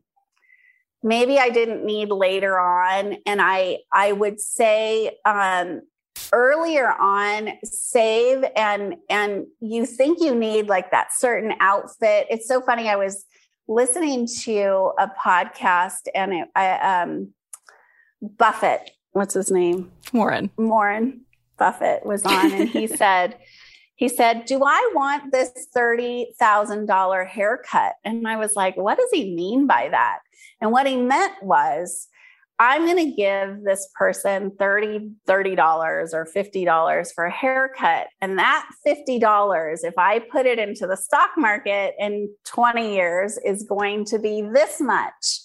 maybe 1.04 1.38
I 1.38 1.50
didn't 1.50 1.84
need 1.84 2.10
later 2.10 2.58
on. 2.58 3.18
And 3.26 3.40
I, 3.40 3.78
I 3.92 4.10
would 4.10 4.40
say, 4.40 5.18
um, 5.24 5.82
earlier 6.32 6.90
on 6.92 7.50
save 7.64 8.44
and 8.56 8.96
and 9.08 9.46
you 9.60 9.86
think 9.86 10.18
you 10.20 10.34
need 10.34 10.68
like 10.68 10.90
that 10.90 11.08
certain 11.16 11.54
outfit 11.60 12.26
it's 12.28 12.46
so 12.46 12.60
funny 12.60 12.88
i 12.88 12.96
was 12.96 13.24
listening 13.66 14.26
to 14.26 14.92
a 14.98 15.08
podcast 15.24 16.08
and 16.14 16.32
it, 16.32 16.48
I, 16.54 17.02
um 17.02 17.32
buffett 18.20 18.90
what's 19.18 19.34
his 19.34 19.50
name 19.50 19.90
warren 20.12 20.50
warren 20.56 21.20
buffett 21.58 22.04
was 22.06 22.24
on 22.24 22.52
and 22.52 22.68
he 22.68 22.86
said 23.02 23.36
he 23.96 24.08
said 24.08 24.44
do 24.46 24.62
i 24.64 24.92
want 24.94 25.32
this 25.32 25.50
$30000 25.76 27.26
haircut 27.26 27.94
and 28.04 28.26
i 28.26 28.36
was 28.36 28.54
like 28.54 28.76
what 28.76 28.96
does 28.96 29.10
he 29.12 29.34
mean 29.34 29.66
by 29.66 29.88
that 29.90 30.20
and 30.60 30.70
what 30.70 30.86
he 30.86 30.96
meant 30.96 31.34
was 31.42 32.08
I'm 32.60 32.86
going 32.86 33.10
to 33.10 33.16
give 33.16 33.62
this 33.62 33.88
person 33.94 34.50
30 34.58 35.12
$30 35.28 36.12
or 36.12 36.26
$50 36.26 37.14
for 37.14 37.24
a 37.24 37.30
haircut. 37.30 38.08
And 38.20 38.38
that 38.38 38.68
$50, 38.86 39.78
if 39.84 39.94
I 39.96 40.18
put 40.18 40.44
it 40.44 40.58
into 40.58 40.86
the 40.86 40.96
stock 40.96 41.30
market 41.36 41.94
in 41.98 42.28
20 42.46 42.94
years, 42.94 43.38
is 43.44 43.62
going 43.62 44.04
to 44.06 44.18
be 44.18 44.42
this 44.42 44.80
much. 44.80 45.40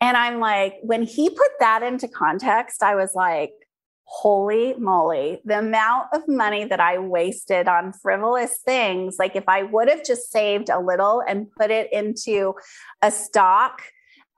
And 0.00 0.16
I'm 0.16 0.40
like, 0.40 0.74
when 0.82 1.02
he 1.02 1.30
put 1.30 1.50
that 1.60 1.82
into 1.82 2.08
context, 2.08 2.82
I 2.82 2.94
was 2.94 3.14
like, 3.14 3.52
holy 4.04 4.74
moly, 4.74 5.40
the 5.44 5.58
amount 5.58 6.06
of 6.12 6.28
money 6.28 6.64
that 6.64 6.78
I 6.78 6.98
wasted 6.98 7.66
on 7.66 7.92
frivolous 7.92 8.58
things. 8.64 9.16
Like, 9.18 9.34
if 9.34 9.48
I 9.48 9.64
would 9.64 9.88
have 9.88 10.04
just 10.04 10.30
saved 10.30 10.68
a 10.68 10.78
little 10.78 11.22
and 11.26 11.50
put 11.50 11.70
it 11.70 11.92
into 11.92 12.54
a 13.02 13.10
stock, 13.10 13.82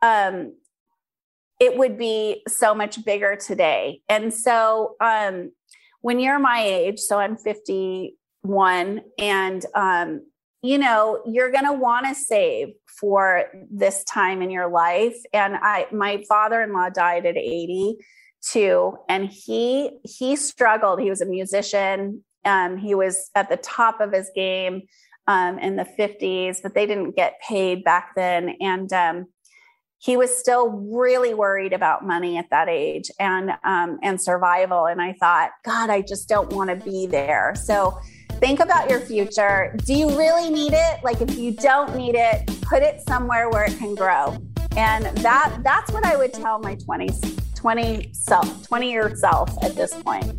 um, 0.00 0.54
it 1.60 1.76
would 1.76 1.98
be 1.98 2.42
so 2.48 2.74
much 2.74 3.04
bigger 3.04 3.36
today. 3.36 4.00
And 4.08 4.32
so 4.32 4.96
um, 5.00 5.52
when 6.00 6.20
you're 6.20 6.38
my 6.38 6.62
age, 6.62 7.00
so 7.00 7.18
I'm 7.18 7.36
51, 7.36 9.00
and 9.18 9.66
um, 9.74 10.22
you 10.62 10.78
know 10.78 11.22
you're 11.26 11.50
going 11.50 11.66
to 11.66 11.72
want 11.72 12.06
to 12.06 12.14
save 12.14 12.68
for 12.98 13.44
this 13.70 14.02
time 14.04 14.42
in 14.42 14.50
your 14.50 14.68
life. 14.68 15.16
And 15.32 15.56
I, 15.56 15.86
my 15.92 16.24
father-in-law 16.28 16.90
died 16.90 17.26
at 17.26 17.36
82, 17.36 18.96
and 19.08 19.28
he 19.28 19.98
he 20.04 20.36
struggled. 20.36 21.00
He 21.00 21.10
was 21.10 21.20
a 21.20 21.26
musician. 21.26 22.24
Um, 22.44 22.76
he 22.76 22.94
was 22.94 23.30
at 23.34 23.48
the 23.48 23.56
top 23.56 24.00
of 24.00 24.12
his 24.12 24.30
game 24.34 24.82
um, 25.26 25.58
in 25.58 25.76
the 25.76 25.86
50s, 25.98 26.58
but 26.62 26.74
they 26.74 26.86
didn't 26.86 27.14
get 27.14 27.40
paid 27.46 27.84
back 27.84 28.12
then. 28.16 28.56
And 28.60 28.92
um, 28.92 29.26
he 29.98 30.16
was 30.16 30.36
still 30.36 30.70
really 30.70 31.34
worried 31.34 31.72
about 31.72 32.06
money 32.06 32.38
at 32.38 32.46
that 32.50 32.68
age 32.68 33.10
and 33.18 33.50
um, 33.64 33.98
and 34.02 34.20
survival. 34.20 34.86
And 34.86 35.02
I 35.02 35.14
thought, 35.20 35.50
God, 35.64 35.90
I 35.90 36.02
just 36.02 36.28
don't 36.28 36.52
want 36.52 36.70
to 36.70 36.76
be 36.76 37.06
there. 37.06 37.54
So 37.54 37.98
think 38.38 38.60
about 38.60 38.88
your 38.88 39.00
future. 39.00 39.74
Do 39.84 39.94
you 39.94 40.08
really 40.16 40.50
need 40.50 40.72
it? 40.72 41.02
Like 41.02 41.20
if 41.20 41.36
you 41.36 41.52
don't 41.52 41.96
need 41.96 42.14
it, 42.14 42.46
put 42.62 42.82
it 42.82 43.00
somewhere 43.08 43.50
where 43.50 43.64
it 43.64 43.76
can 43.78 43.94
grow. 43.94 44.36
And 44.76 45.06
that 45.18 45.58
that's 45.62 45.90
what 45.92 46.04
I 46.04 46.16
would 46.16 46.32
tell 46.32 46.58
my 46.58 46.76
20s, 46.76 47.56
20 47.56 48.10
self, 48.12 48.66
20 48.66 48.90
year 48.90 49.14
self 49.16 49.50
at 49.62 49.74
this 49.74 49.92
point. 49.94 50.32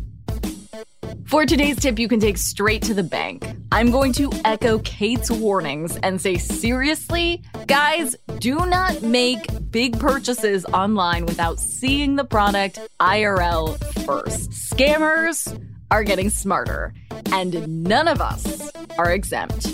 For 1.26 1.46
today's 1.46 1.76
tip, 1.76 1.98
you 1.98 2.08
can 2.08 2.18
take 2.18 2.38
straight 2.38 2.82
to 2.82 2.94
the 2.94 3.04
bank. 3.04 3.46
I'm 3.70 3.92
going 3.92 4.12
to 4.14 4.32
echo 4.44 4.80
Kate's 4.80 5.30
warnings 5.30 5.96
and 5.98 6.20
say, 6.20 6.36
seriously, 6.38 7.44
guys, 7.68 8.16
do 8.40 8.66
not 8.66 9.00
make 9.02 9.46
big 9.70 9.96
purchases 10.00 10.64
online 10.66 11.26
without 11.26 11.60
seeing 11.60 12.16
the 12.16 12.24
product 12.24 12.80
IRL 12.98 13.78
first. 14.04 14.50
Scammers 14.50 15.56
are 15.90 16.04
getting 16.04 16.30
smarter, 16.30 16.94
and 17.32 17.84
none 17.84 18.08
of 18.08 18.20
us 18.20 18.70
are 18.98 19.12
exempt. 19.12 19.66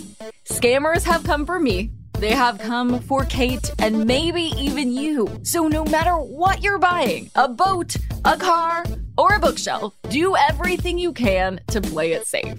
Scammers 0.45 1.05
have 1.05 1.25
come 1.25 1.45
for 1.47 1.59
me. 1.59 1.91
They 2.19 2.33
have 2.33 2.59
come 2.59 3.01
for 3.01 3.25
Kate 3.27 3.71
and 3.79 4.07
maybe 4.07 4.53
even 4.57 4.91
you. 4.91 5.29
So, 5.43 5.69
no 5.69 5.85
matter 5.85 6.15
what 6.15 6.63
you're 6.63 6.79
buying 6.79 7.31
a 7.35 7.49
boat, 7.49 7.97
a 8.25 8.37
car, 8.37 8.85
or 9.19 9.35
a 9.35 9.39
bookshelf, 9.39 9.95
do 10.09 10.35
everything 10.37 10.99
you 10.99 11.13
can 11.13 11.61
to 11.69 11.81
play 11.81 12.13
it 12.13 12.27
safe. 12.27 12.59